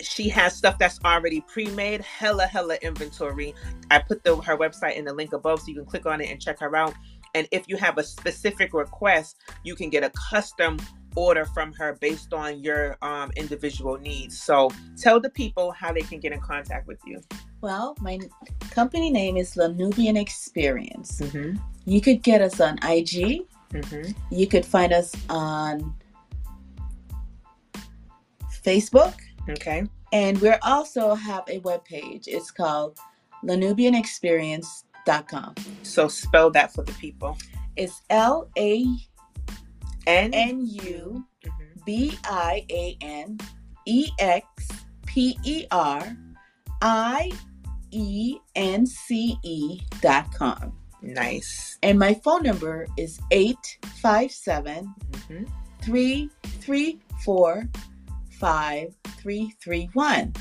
[0.01, 3.55] she has stuff that's already pre-made hella hella inventory.
[3.91, 6.31] I put the her website in the link above so you can click on it
[6.31, 6.95] and check her out
[7.39, 10.77] and if you have a specific request you can get a custom
[11.17, 16.03] order from her based on your um, individual needs so tell the people how they
[16.11, 17.19] can get in contact with you
[17.61, 18.19] Well, my
[18.71, 21.21] company name is LaNubian Experience.
[21.21, 21.59] mm-hmm.
[21.87, 23.43] You could get us on IG.
[23.73, 24.13] Mm-hmm.
[24.31, 25.95] You could find us on
[28.69, 29.15] Facebook.
[29.55, 29.81] okay
[30.13, 32.25] And we also have a webpage.
[32.29, 32.99] It's called
[35.09, 35.55] lanubianexperience.com.
[35.83, 37.37] So spell that for the people.
[37.77, 38.85] It's L A
[40.07, 41.85] N N U Mhm.
[41.85, 43.39] B I A N
[43.87, 44.47] E X
[45.07, 46.17] P E R
[46.83, 47.31] I
[47.91, 50.73] E N C E dot com.
[51.03, 51.79] Nice.
[51.83, 55.49] And my phone number is 857 Mhm.
[55.83, 57.69] 334
[58.31, 60.33] 5331.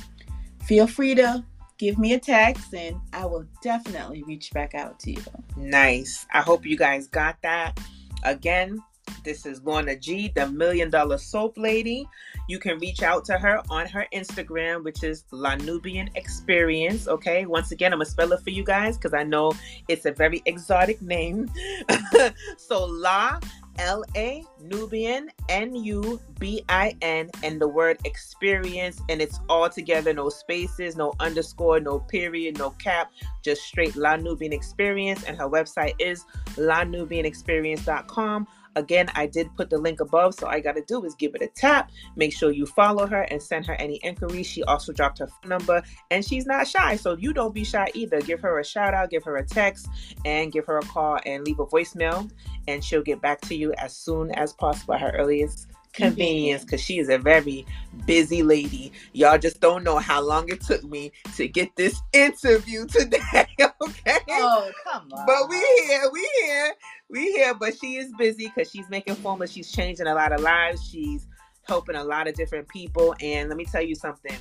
[0.64, 1.44] Feel free to
[1.78, 5.24] give me a text and I will definitely reach back out to you.
[5.56, 6.26] Nice.
[6.34, 7.80] I hope you guys got that.
[8.24, 8.80] Again,
[9.24, 12.08] this is Lorna G, the Million Dollar Soap Lady.
[12.48, 17.08] You can reach out to her on her Instagram, which is La Nubian Experience.
[17.08, 17.46] Okay.
[17.46, 19.54] Once again, I'm gonna spell it for you guys because I know
[19.88, 21.50] it's a very exotic name.
[22.58, 23.40] so La
[23.78, 29.70] L A Nubian N U B I N and the word experience and it's all
[29.70, 33.12] together, no spaces, no underscore, no period, no cap,
[33.44, 35.24] just straight La Nubian Experience.
[35.24, 36.26] And her website is
[36.56, 38.48] lanubianexperience.com.
[38.78, 41.42] Again, I did put the link above, so all I gotta do is give it
[41.42, 41.90] a tap.
[42.16, 44.46] Make sure you follow her and send her any inquiries.
[44.46, 47.88] She also dropped her phone number, and she's not shy, so you don't be shy
[47.96, 48.22] either.
[48.22, 49.88] Give her a shout out, give her a text,
[50.26, 52.30] and give her a call and leave a voicemail,
[52.68, 56.82] and she'll get back to you as soon as possible at her earliest convenience because
[56.82, 57.66] she is a very
[58.06, 58.92] busy lady.
[59.14, 64.18] Y'all just don't know how long it took me to get this interview today, okay?
[64.30, 65.26] Oh, come on.
[65.26, 66.74] But we here, we here,
[67.10, 67.54] we here.
[67.54, 69.52] But she is busy because she's making formulas.
[69.52, 70.88] She's changing a lot of lives.
[70.88, 71.28] She's
[71.64, 73.16] helping a lot of different people.
[73.22, 74.36] And let me tell you something.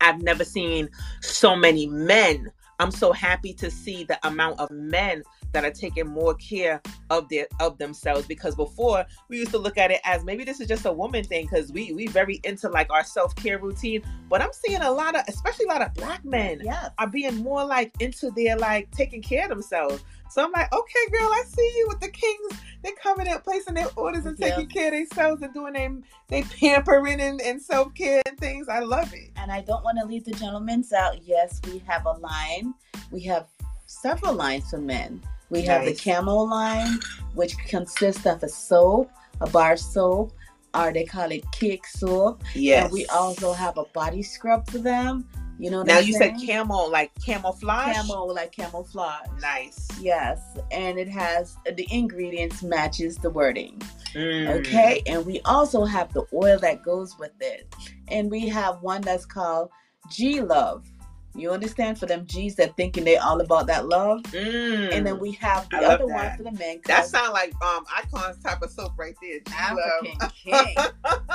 [0.00, 0.88] I've never seen
[1.20, 2.50] so many men.
[2.78, 5.22] I'm so happy to see the amount of men
[5.52, 6.80] that are taking more care
[7.10, 10.60] of their of themselves because before we used to look at it as maybe this
[10.60, 14.40] is just a woman thing because we we very into like our self-care routine but
[14.40, 16.90] i'm seeing a lot of especially a lot of black men Yes.
[16.98, 20.02] are being more like into their like taking care of themselves.
[20.30, 22.52] So I'm like, okay, girl, I see you with the kings.
[22.84, 24.50] They're coming in, placing their orders and Yeah.
[24.50, 28.68] taking care of themselves and doing them, they pampering and, and self care and things.
[28.68, 29.30] I love it.
[29.36, 31.20] And I don't want to leave the gentlemen's out.
[31.24, 32.74] Yes, we have a line.
[33.10, 33.48] We have
[33.86, 35.20] several lines for men.
[35.50, 36.98] We have the camo line,
[37.34, 40.32] which consists of a soap, a bar soap,
[40.74, 42.42] or they call it kick soap.
[42.54, 42.84] Yes.
[42.84, 45.28] And we also have a body scrub for them.
[45.60, 46.66] You know now I'm you said saying?
[46.66, 47.94] camo, like camouflage.
[47.94, 49.26] camo like camouflage.
[49.42, 49.88] Nice.
[50.00, 50.40] Yes,
[50.70, 53.78] and it has the ingredients matches the wording.
[54.14, 54.60] Mm.
[54.60, 57.74] Okay, and we also have the oil that goes with it,
[58.08, 59.68] and we have one that's called
[60.10, 60.90] G Love.
[61.34, 61.98] You understand?
[61.98, 64.92] For them G's that thinking they all about that love, Mm.
[64.92, 66.08] and then we have the other that.
[66.08, 66.80] one for the men.
[66.86, 69.38] that sounds like um icons type of soap right there.
[69.56, 70.18] African.
[70.44, 70.74] King,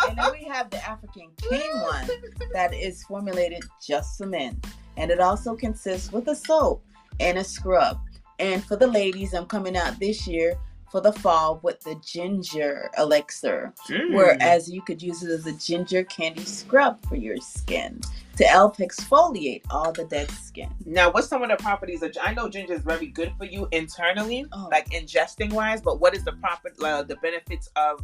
[0.10, 2.10] and then we have the African King one
[2.54, 4.60] that is formulated just for men,
[4.98, 6.84] and it also consists with a soap
[7.20, 8.00] and a scrub.
[8.40, 10.58] And for the ladies, I'm coming out this year
[10.92, 13.74] for the fall with the ginger elixir.
[13.90, 14.14] Mm.
[14.14, 18.02] Whereas you could use it as a ginger candy scrub for your skin
[18.38, 20.70] to help exfoliate all the dead skin.
[20.86, 22.16] Now, what's some of the properties of?
[22.22, 24.68] I know ginger is very good for you internally, Oh.
[24.72, 25.82] like ingesting wise.
[25.82, 28.02] But what is the proper uh, the benefits of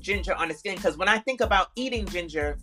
[0.00, 0.76] ginger on the skin?
[0.76, 2.58] Because when I think about eating ginger,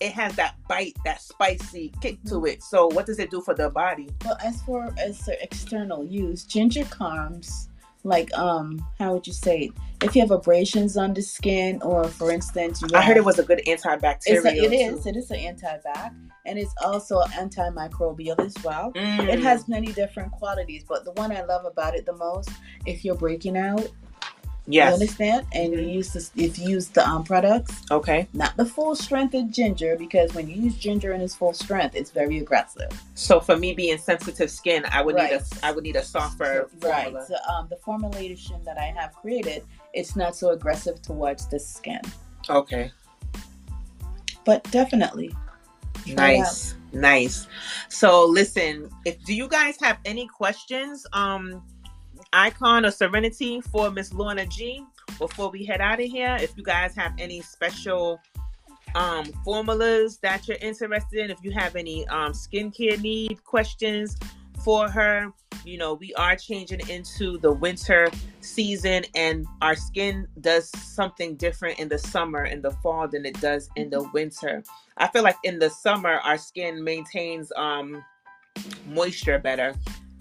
[0.00, 2.62] it has that bite, that spicy kick to it.
[2.62, 4.08] So, what does it do for the body?
[4.24, 7.68] Well, as for as the external use, ginger calms
[8.04, 9.72] like um how would you say it?
[10.02, 13.38] If you have abrasions on the skin, or for instance, you I heard it was
[13.38, 14.44] a good antibacterial.
[14.44, 15.06] A, it is.
[15.06, 16.12] It is an antibac,
[16.44, 18.92] and it's also antimicrobial as well.
[18.94, 19.28] Mm.
[19.28, 22.50] It has many different qualities, but the one I love about it the most,
[22.84, 23.88] if you're breaking out,
[24.66, 24.92] you yes.
[24.92, 25.92] understand, and you Mhm.
[25.92, 28.28] use this, if you use the um products, Okay.
[28.32, 31.96] not the full strength of ginger, because when you use ginger in its full strength,
[31.96, 32.88] it's very aggressive.
[33.14, 36.68] So for me being sensitive skin, I would need a I would need a softer
[36.80, 37.04] right.
[37.04, 37.26] formula.
[37.26, 42.00] So um, the formulation that I have created, it's not so aggressive towards the skin,
[42.48, 42.92] Okay.
[44.44, 45.34] but definitely.
[46.06, 46.74] Nice.
[46.92, 47.46] Nice.
[47.88, 51.62] So listen, if do you guys have any questions, um,
[52.32, 54.84] Icon of Serenity for Miss Lorna G
[55.18, 56.36] before we head out of here?
[56.40, 58.20] If you guys have any special
[58.94, 64.16] um formulas that you're interested in, if you have any um skincare need questions
[64.64, 65.32] for her,
[65.64, 68.10] you know, we are changing into the winter
[68.40, 73.40] season and our skin does something different in the summer and the fall than it
[73.40, 74.62] does in the winter.
[74.96, 78.02] I feel like in the summer our skin maintains um
[78.86, 79.74] moisture better.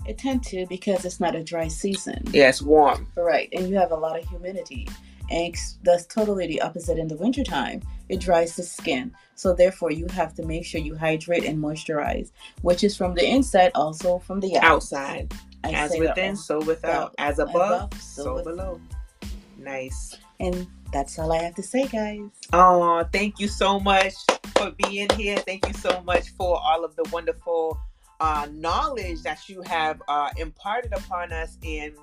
[0.08, 2.24] It tend to because it's not a dry season.
[2.32, 3.08] Yeah, it's warm.
[3.16, 4.88] Right, and you have a lot of humidity.
[5.30, 7.82] And that's totally the opposite in the wintertime.
[8.10, 9.14] It dries the skin.
[9.36, 12.32] So therefore you have to make sure you hydrate and moisturize,
[12.64, 14.64] which is from the inside, also from the out.
[14.64, 15.34] Outside.
[15.64, 16.94] I As within, so without.
[16.94, 17.16] Out.
[17.18, 18.82] As above, Above, so, so below.
[19.58, 20.18] Nice.
[20.40, 22.20] And that's all I have to say, guys.
[22.52, 24.14] Oh, thank you so much
[24.58, 25.38] for being here.
[25.38, 27.80] Thank you so much for all of the wonderful
[28.22, 31.58] uh, knowledge that you have uh, imparted upon us.
[31.66, 31.94] And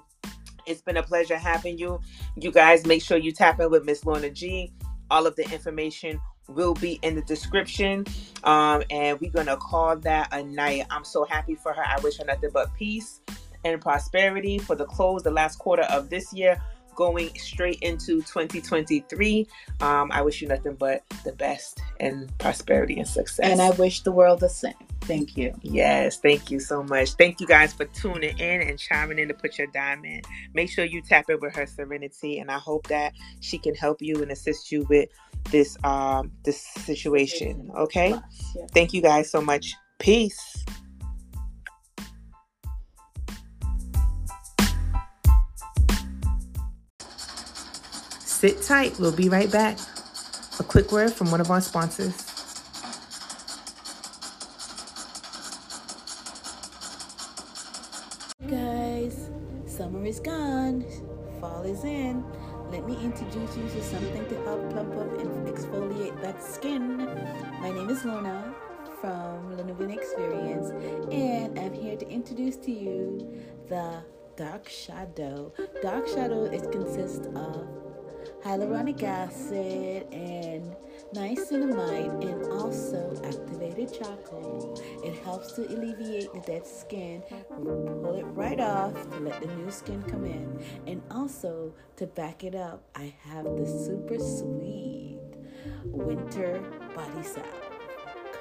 [0.66, 2.00] it's been a pleasure having you.
[2.36, 4.72] You guys make sure you tap in with Miss Lorna G.
[5.10, 8.04] All of the information will be in the description.
[8.42, 10.86] Um, and we're gonna call that a night.
[10.90, 11.82] I'm so happy for her.
[11.86, 13.20] I wish her nothing but peace
[13.64, 16.60] and prosperity for the close, the last quarter of this year,
[16.98, 19.46] going straight into 2023.
[19.80, 23.48] Um, I wish you nothing but the best and prosperity and success.
[23.48, 24.74] And I wish the world the same.
[25.02, 25.54] Thank you.
[25.62, 27.12] Yes, thank you so much.
[27.12, 30.22] Thank you guys for tuning in and chiming in to put your dime in.
[30.54, 34.02] Make sure you tap in with her serenity, and I hope that she can help
[34.02, 35.08] you and assist you with
[35.52, 37.70] this um this situation.
[37.78, 38.12] Okay.
[38.72, 39.76] Thank you guys so much.
[40.00, 40.64] Peace.
[48.38, 48.96] Sit tight.
[49.00, 49.78] We'll be right back.
[50.60, 52.14] A quick word from one of our sponsors.
[58.46, 59.28] Guys,
[59.66, 60.84] summer is gone.
[61.40, 62.24] Fall is in.
[62.70, 66.98] Let me introduce you to something to help plump up and exfoliate that skin.
[67.60, 68.54] My name is Lorna
[69.00, 70.70] from LaNubian Experience,
[71.10, 74.04] and I'm here to introduce to you the
[74.38, 75.52] Dark Shadow.
[75.82, 76.44] Dark Shadow
[78.48, 80.74] hyaluronic acid and
[81.12, 84.74] niacinamide and also activated charcoal.
[85.04, 89.70] It helps to alleviate the dead skin, pull it right off to let the new
[89.70, 90.58] skin come in.
[90.86, 95.18] And also to back it up, I have the super sweet
[95.84, 96.62] winter
[96.94, 97.44] body salve.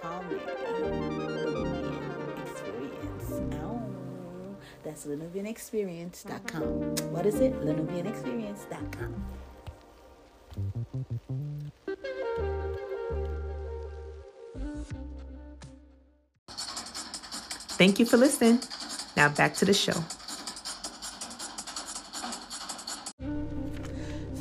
[0.01, 0.39] Calming
[2.45, 3.55] experience.
[3.55, 3.81] Ow.
[4.85, 7.11] That's LaNubianExperience.com.
[7.11, 7.59] What is it?
[7.59, 9.46] LaNubianExperience.com.
[17.77, 18.59] Thank you for listening.
[19.15, 19.93] Now back to the show.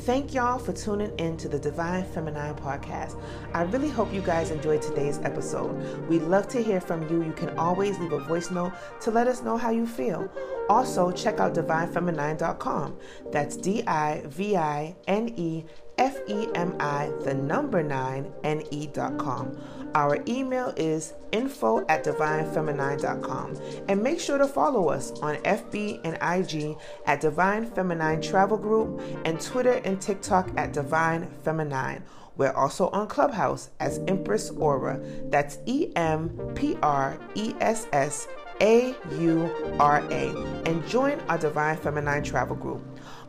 [0.07, 3.21] Thank y'all for tuning in to the Divine Feminine podcast.
[3.53, 5.75] I really hope you guys enjoyed today's episode.
[6.07, 7.23] We'd love to hear from you.
[7.23, 8.71] You can always leave a voice note
[9.01, 10.31] to let us know how you feel.
[10.69, 12.97] Also, check out divinefemi9ne.com.
[13.31, 15.65] That's D I V I N E
[15.97, 19.57] F E M I, the number nine, N E.com.
[19.95, 23.55] Our email is info at divinefemi9ne.com.
[23.87, 29.01] And make sure to follow us on FB and IG at Divine Feminine Travel Group
[29.25, 32.03] and Twitter and TikTok at Divine Feminine.
[32.35, 34.99] We're also on Clubhouse as Empress Aura.
[35.29, 38.27] That's E M P R E S S
[38.61, 40.61] A U R A.
[40.65, 42.81] And join our Divine Feminine Travel Group.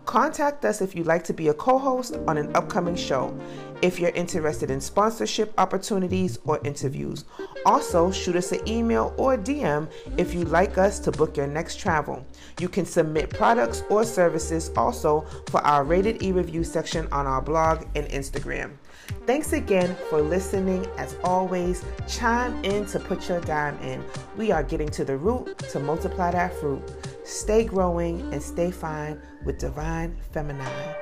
[0.08, 3.38] Contact us if you'd like to be a co host on an upcoming show,
[3.82, 7.26] if you're interested in sponsorship opportunities or interviews.
[7.66, 11.78] Also, shoot us an email or DM if you'd like us to book your next
[11.78, 12.26] travel.
[12.58, 17.42] You can submit products or services also for our rated e review section on our
[17.42, 18.78] blog and Instagram.
[19.26, 20.86] Thanks again for listening.
[20.96, 24.02] As always, chime in to put your dime in.
[24.36, 26.82] We are getting to the root to multiply that fruit.
[27.24, 30.94] Stay growing and stay fine with Divine Feminine.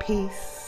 [0.00, 0.63] Peace.